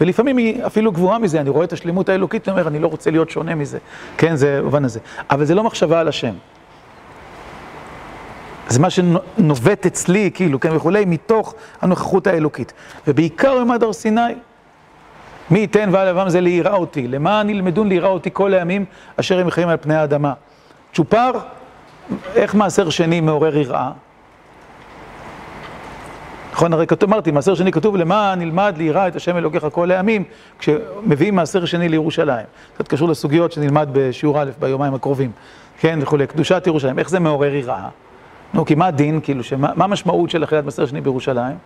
[0.00, 3.30] ולפעמים היא אפילו גבוהה מזה, אני רואה את השלימות האלוקית, ואומר, אני לא רוצה להיות
[3.30, 3.78] שונה מזה,
[4.18, 5.00] כן, זה במובן הזה.
[5.30, 6.34] אבל זה לא מחשבה על השם.
[8.68, 12.72] זה מה שנובט אצלי, כאילו, כן, וכולי, מתוך הנוכחות האלוקית.
[13.06, 14.20] ובעיקר במעמד הר סיני,
[15.50, 18.84] מי ייתן ועל אבם זה ליראה אותי, למען ילמדון ליראה אותי כל הימים
[19.16, 20.32] אשר הם חיים על פני האדמה.
[20.94, 21.30] צ'ופר,
[22.34, 23.90] איך מעשר שני מעורר יראה?
[26.52, 30.24] נכון, הרי כתוב, אמרתי, מעשר שני כתוב למען נלמד ליראה את השם אלוקיך כל הימים,
[30.58, 32.46] כשמביאים מעשר שני לירושלים.
[32.74, 35.30] קצת קשור לסוגיות שנלמד בשיעור א' ביומיים הקרובים,
[35.80, 37.88] כן, וכולי, קדושת ירושלים, איך זה מעורר יראה?
[38.54, 41.56] נו, כי מה הדין, כאילו, שמה, מה המשמעות של אכילת מעשר שני בירושלים?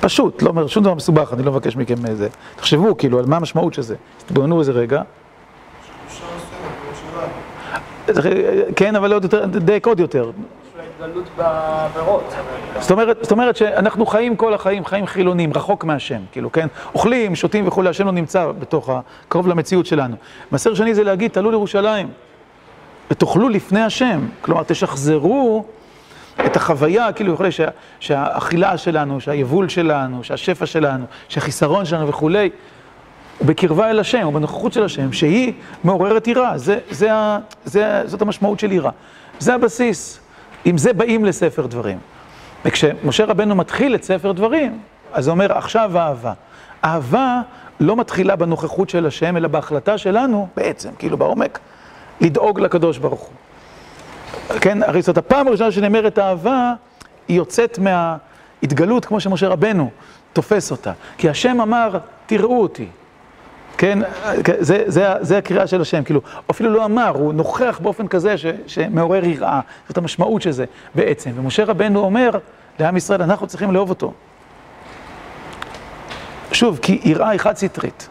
[0.00, 2.28] פשוט, לא אומר שום דבר מסובך, אני לא מבקש מכם איזה.
[2.56, 3.94] תחשבו, כאילו, על מה המשמעות של זה.
[4.26, 5.02] תתבוננו איזה רגע.
[8.76, 10.30] כן, אבל עוד יותר, דייק עוד יותר.
[12.80, 16.66] זאת אומרת, זאת אומרת שאנחנו חיים כל החיים, חיים חילונים, רחוק מהשם, כאילו, כן?
[16.94, 19.00] אוכלים, שותים וכולי, השם לא נמצא בתוך ה...
[19.28, 20.16] קרוב למציאות שלנו.
[20.52, 22.08] מסר שני זה להגיד, תעלו לירושלים,
[23.10, 24.26] ותאכלו לפני השם.
[24.40, 25.64] כלומר, תשחזרו
[26.46, 27.68] את החוויה, כאילו, יכולה, שה,
[28.00, 32.50] שהאכילה שלנו, שהיבול שלנו, שהשפע שלנו, שהחיסרון שלנו וכולי,
[33.38, 35.52] הוא בקרבה אל השם, הוא בנוכחות של השם, שהיא
[35.84, 36.58] מעוררת יראה.
[36.58, 37.10] זה, זה,
[37.64, 38.90] זה, זאת המשמעות של יראה.
[39.38, 40.20] זה הבסיס.
[40.64, 41.98] עם זה באים לספר דברים.
[42.64, 44.78] וכשמשה רבנו מתחיל את ספר דברים,
[45.12, 46.32] אז הוא אומר, עכשיו אהבה.
[46.84, 47.40] אהבה
[47.80, 51.58] לא מתחילה בנוכחות של השם, אלא בהחלטה שלנו, בעצם, כאילו בעומק,
[52.20, 53.34] לדאוג לקדוש ברוך הוא.
[54.60, 56.72] כן, הרי זאת הפעם הראשונה שנאמרת אהבה,
[57.28, 59.90] היא יוצאת מההתגלות, כמו שמשה רבנו
[60.32, 60.92] תופס אותה.
[61.18, 62.86] כי השם אמר, תראו אותי.
[63.78, 63.98] כן,
[64.58, 66.20] זה, זה, זה הקריאה של השם, כאילו,
[66.50, 70.64] אפילו לא אמר, הוא נוכח באופן כזה ש, שמעורר יראה, זאת המשמעות של זה
[70.94, 71.30] בעצם.
[71.34, 72.30] ומשה רבנו אומר
[72.78, 74.12] לעם ישראל, אנחנו צריכים לאהוב אותו.
[76.52, 78.08] שוב, כי יראה היא חד סטרית.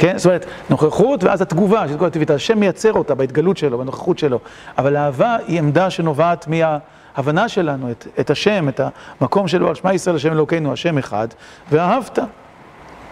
[0.00, 4.38] כן, זאת אומרת, נוכחות ואז התגובה, שתגובה הטבעית, השם מייצר אותה בהתגלות שלו, בנוכחות שלו,
[4.78, 8.80] אבל האהבה היא עמדה שנובעת מההבנה שלנו, את, את השם, את
[9.20, 11.28] המקום שלו, על שמע ישראל השם אלוקינו, השם אחד,
[11.70, 12.18] ואהבת.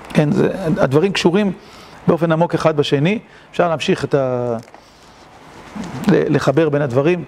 [0.08, 1.52] כן, זה, הדברים קשורים
[2.06, 3.18] באופן עמוק אחד בשני,
[3.50, 4.56] אפשר להמשיך את ה...
[6.08, 7.24] לחבר בין הדברים,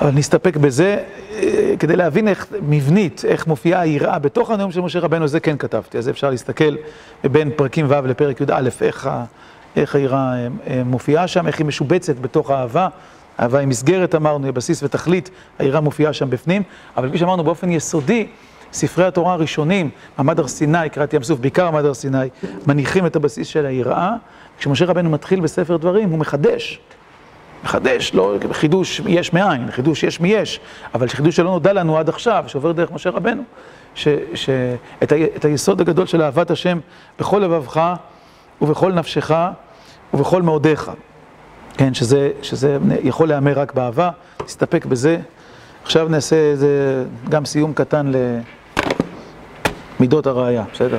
[0.00, 4.98] אבל נסתפק בזה אה, כדי להבין איך מבנית, איך מופיעה היראה בתוך הנאום של משה
[4.98, 6.76] רבנו, זה כן כתבתי, אז אפשר להסתכל
[7.24, 9.24] בין פרקים ו' לפרק י"א, איך, ה...
[9.76, 12.88] איך היראה אה, אה, מופיעה שם, איך היא משובצת בתוך האהבה.
[13.40, 16.62] אהבה היא מסגרת, אמרנו, היא בסיס ותכלית, היראה מופיעה שם בפנים,
[16.96, 18.26] אבל כפי שאמרנו, באופן יסודי,
[18.72, 22.28] ספרי התורה הראשונים, מעמד הר סיני, קראתי ים סוף, בעיקר מעמד הר סיני,
[22.66, 24.12] מניחים את הבסיס של היראה.
[24.58, 26.80] כשמשה רבנו מתחיל בספר דברים, הוא מחדש.
[27.64, 30.60] מחדש, לא חידוש יש מאין, חידוש יש מיש,
[30.94, 33.42] אבל חידוש שלא נודע לנו עד עכשיו, שעובר דרך משה רבנו,
[34.34, 36.78] שאת היסוד הגדול של אהבת השם
[37.18, 37.94] בכל לבבך
[38.62, 39.30] ובכל נפשך
[40.14, 40.90] ובכל מאודיך.
[41.74, 44.10] כן, שזה, שזה יכול להיאמר רק באהבה,
[44.44, 45.18] נסתפק בזה.
[45.82, 48.16] עכשיו נעשה איזה גם סיום קטן ל...
[50.00, 50.98] מידות הראייה, בסדר?